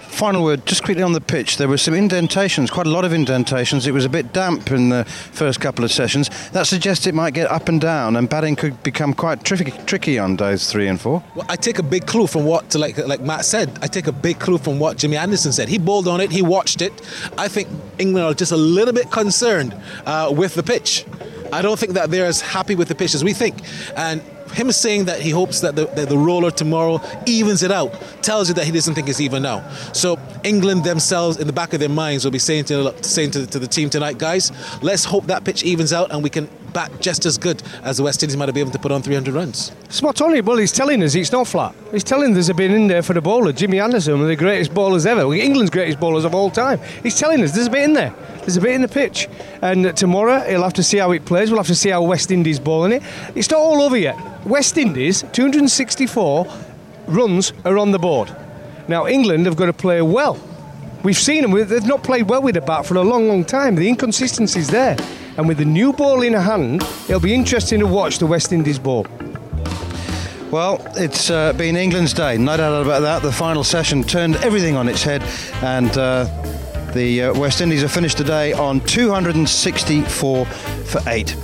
Final 0.09 0.43
word, 0.43 0.67
just 0.67 0.83
quickly 0.83 1.03
on 1.03 1.13
the 1.13 1.21
pitch. 1.21 1.59
There 1.59 1.69
were 1.69 1.79
some 1.79 1.95
indentations, 1.95 2.71
quite 2.71 2.87
a 2.87 2.91
lot 2.91 3.05
of 3.05 3.13
indentations. 3.13 3.87
It 3.87 3.93
was 3.93 4.05
a 4.05 4.09
bit 4.09 4.33
damp 4.33 4.71
in 4.73 4.89
the 4.89 5.05
first 5.05 5.61
couple 5.61 5.85
of 5.85 5.93
sessions. 5.93 6.29
That 6.51 6.67
suggests 6.67 7.07
it 7.07 7.15
might 7.15 7.35
get 7.35 7.49
up 7.51 7.69
and 7.69 7.81
down, 7.81 8.17
and 8.17 8.29
batting 8.29 8.57
could 8.57 8.83
become 8.83 9.15
quite 9.15 9.45
tricky, 9.45 9.71
tricky 9.87 10.19
on 10.19 10.35
days 10.35 10.69
three 10.71 10.89
and 10.89 11.01
four. 11.01 11.23
Well, 11.37 11.47
I 11.49 11.55
take 11.55 11.79
a 11.79 11.85
big 11.85 12.07
clue 12.07 12.27
from 12.27 12.45
what, 12.47 12.75
like 12.75 12.99
like 12.99 13.21
Matt 13.21 13.45
said. 13.45 13.79
I 13.81 13.87
take 13.87 14.09
a 14.09 14.13
big 14.13 14.41
clue 14.41 14.59
from 14.59 14.81
what 14.81 14.97
Jimmy 14.97 15.17
Anderson 15.17 15.53
said. 15.53 15.69
He 15.69 15.79
bowled 15.79 16.09
on 16.09 16.21
it. 16.21 16.33
He 16.33 16.43
watched 16.43 16.83
it. 16.83 16.93
I 17.37 17.47
think 17.47 17.69
England 17.99 18.27
are 18.27 18.35
just 18.35 18.51
a 18.51 18.57
little 18.57 18.95
bit 18.95 19.11
concerned 19.13 19.77
uh, 20.05 20.35
with 20.37 20.55
the 20.55 20.63
pitch. 20.65 21.05
I 21.53 21.63
don't 21.63 21.79
think 21.79 21.93
that 21.93 22.11
they're 22.11 22.27
as 22.27 22.41
happy 22.41 22.75
with 22.75 22.89
the 22.89 22.95
pitch 22.95 23.15
as 23.15 23.25
we 23.25 23.33
think, 23.33 23.57
and 23.97 24.23
him 24.53 24.73
saying 24.73 25.07
that 25.07 25.21
he 25.21 25.31
hopes 25.31 25.61
that 25.61 25.77
the, 25.77 25.87
that 25.87 26.09
the 26.09 26.19
roller 26.19 26.51
tomorrow 26.51 27.01
evens 27.27 27.63
it 27.63 27.71
out 27.71 27.93
tells 28.23 28.49
you 28.49 28.55
that 28.55 28.65
he 28.65 28.73
doesn't 28.73 28.95
think 28.95 29.09
it's 29.09 29.21
even 29.21 29.43
now. 29.43 29.69
So 29.93 30.19
England 30.45 30.85
themselves, 30.85 31.39
in 31.39 31.47
the 31.47 31.53
back 31.53 31.73
of 31.73 31.81
their 31.81 31.89
minds, 31.89 32.25
will 32.25 32.33
be 32.33 32.39
saying 32.39 32.65
to 32.65 32.95
saying 33.03 33.33
to, 33.33 33.47
to 33.47 33.59
the 33.59 33.67
team 33.67 33.91
tonight, 33.91 34.19
guys, 34.19 34.53
let's 34.83 35.05
hope 35.05 35.27
that 35.27 35.45
pitch 35.45 35.63
evens 35.63 35.93
out 35.93 36.11
and 36.11 36.23
we 36.23 36.31
can 36.31 36.49
bat 36.73 36.91
just 37.01 37.25
as 37.25 37.39
good 37.39 37.63
as 37.83 37.97
the 37.97 38.03
West 38.03 38.23
Indies 38.23 38.37
might 38.37 38.47
have 38.47 38.55
been 38.55 38.63
able 38.63 38.73
to 38.73 38.79
put 38.79 38.93
on 38.93 39.03
300 39.03 39.35
runs. 39.35 39.73
Spot 39.89 40.21
on. 40.21 40.45
Well, 40.45 40.59
he's 40.59 40.73
telling 40.73 41.03
us 41.03 41.15
it's 41.15 41.33
not 41.33 41.47
flat. 41.47 41.75
He's 41.91 42.05
telling 42.05 42.31
us 42.31 42.35
there's 42.35 42.49
a 42.51 42.55
bit 42.55 42.71
in 42.71 42.87
there 42.87 43.03
for 43.03 43.15
the 43.15 43.23
bowler. 43.23 43.53
Jimmy 43.53 43.81
Anderson, 43.81 44.15
one 44.15 44.23
of 44.23 44.29
the 44.29 44.37
greatest 44.37 44.75
bowlers 44.75 45.07
ever, 45.07 45.33
England's 45.35 45.71
greatest 45.71 45.99
bowlers 45.99 46.25
of 46.25 46.35
all 46.35 46.51
time. 46.51 46.81
He's 47.03 47.19
telling 47.19 47.43
us 47.43 47.53
there's 47.53 47.67
a 47.67 47.71
bit 47.71 47.85
in 47.85 47.95
there. 47.95 48.15
There's 48.49 48.57
a 48.57 48.63
bit 48.63 48.73
in 48.73 48.81
the 48.81 48.89
pitch. 48.89 49.29
And 49.61 49.95
tomorrow, 49.95 50.41
he'll 50.41 50.63
have 50.63 50.73
to 50.73 50.83
see 50.83 50.97
how 50.97 51.13
it 51.13 51.27
plays. 51.27 51.51
We'll 51.51 51.59
have 51.59 51.67
to 51.67 51.75
see 51.75 51.91
how 51.91 52.01
West 52.01 52.31
Indies 52.31 52.59
bowling 52.59 52.93
it. 52.93 53.03
It's 53.35 53.51
not 53.51 53.59
all 53.59 53.83
over 53.83 53.95
yet. 53.95 54.17
West 54.47 54.79
Indies, 54.79 55.23
264 55.33 56.47
runs 57.09 57.53
are 57.67 57.77
on 57.77 57.91
the 57.91 57.99
board. 57.99 58.35
Now, 58.89 59.07
England 59.07 59.45
have 59.45 59.57
got 59.57 59.67
to 59.67 59.75
play 59.75 60.01
well. 60.01 60.41
We've 61.03 61.15
seen 61.15 61.43
them, 61.43 61.53
they've 61.53 61.85
not 61.85 62.03
played 62.03 62.31
well 62.31 62.41
with 62.41 62.55
the 62.55 62.63
bat 62.63 62.87
for 62.87 62.97
a 62.97 63.03
long, 63.03 63.29
long 63.29 63.45
time. 63.45 63.75
The 63.75 63.87
inconsistency's 63.87 64.69
there. 64.69 64.97
And 65.37 65.47
with 65.47 65.59
the 65.59 65.67
new 65.67 65.93
ball 65.93 66.23
in 66.23 66.33
hand, 66.33 66.81
it'll 67.07 67.21
be 67.21 67.35
interesting 67.35 67.81
to 67.81 67.87
watch 67.87 68.19
the 68.19 68.27
West 68.27 68.51
Indies 68.51 68.79
bowl. 68.79 69.07
Well, 70.51 70.83
it's 70.97 71.29
uh, 71.29 71.53
been 71.53 71.77
England's 71.77 72.15
day, 72.15 72.39
no 72.39 72.57
doubt 72.57 72.83
about 72.83 73.01
that. 73.01 73.21
The 73.21 73.31
final 73.31 73.63
session 73.63 74.03
turned 74.03 74.37
everything 74.37 74.75
on 74.75 74.89
its 74.89 75.03
head, 75.03 75.23
and 75.63 75.99
uh, 75.99 76.25
the 76.93 77.23
uh, 77.25 77.39
West 77.39 77.61
Indies 77.61 77.83
have 77.83 77.93
finished 77.93 78.17
today 78.17 78.53
on 78.53 78.81
264 78.81 80.47
for 80.47 81.01
eight. 81.07 81.37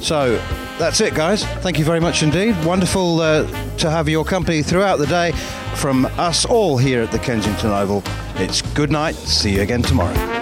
So 0.00 0.36
that's 0.78 1.00
it, 1.00 1.14
guys. 1.14 1.44
Thank 1.60 1.78
you 1.78 1.84
very 1.84 2.00
much 2.00 2.22
indeed. 2.22 2.56
Wonderful 2.64 3.20
uh, 3.20 3.46
to 3.76 3.90
have 3.90 4.08
your 4.08 4.24
company 4.24 4.62
throughout 4.62 4.96
the 4.96 5.06
day. 5.06 5.32
From 5.76 6.06
us 6.18 6.44
all 6.44 6.76
here 6.76 7.02
at 7.02 7.10
the 7.12 7.18
Kensington 7.18 7.70
Oval, 7.70 8.02
it's 8.36 8.62
good 8.74 8.90
night. 8.90 9.14
See 9.14 9.54
you 9.54 9.62
again 9.62 9.82
tomorrow. 9.82 10.41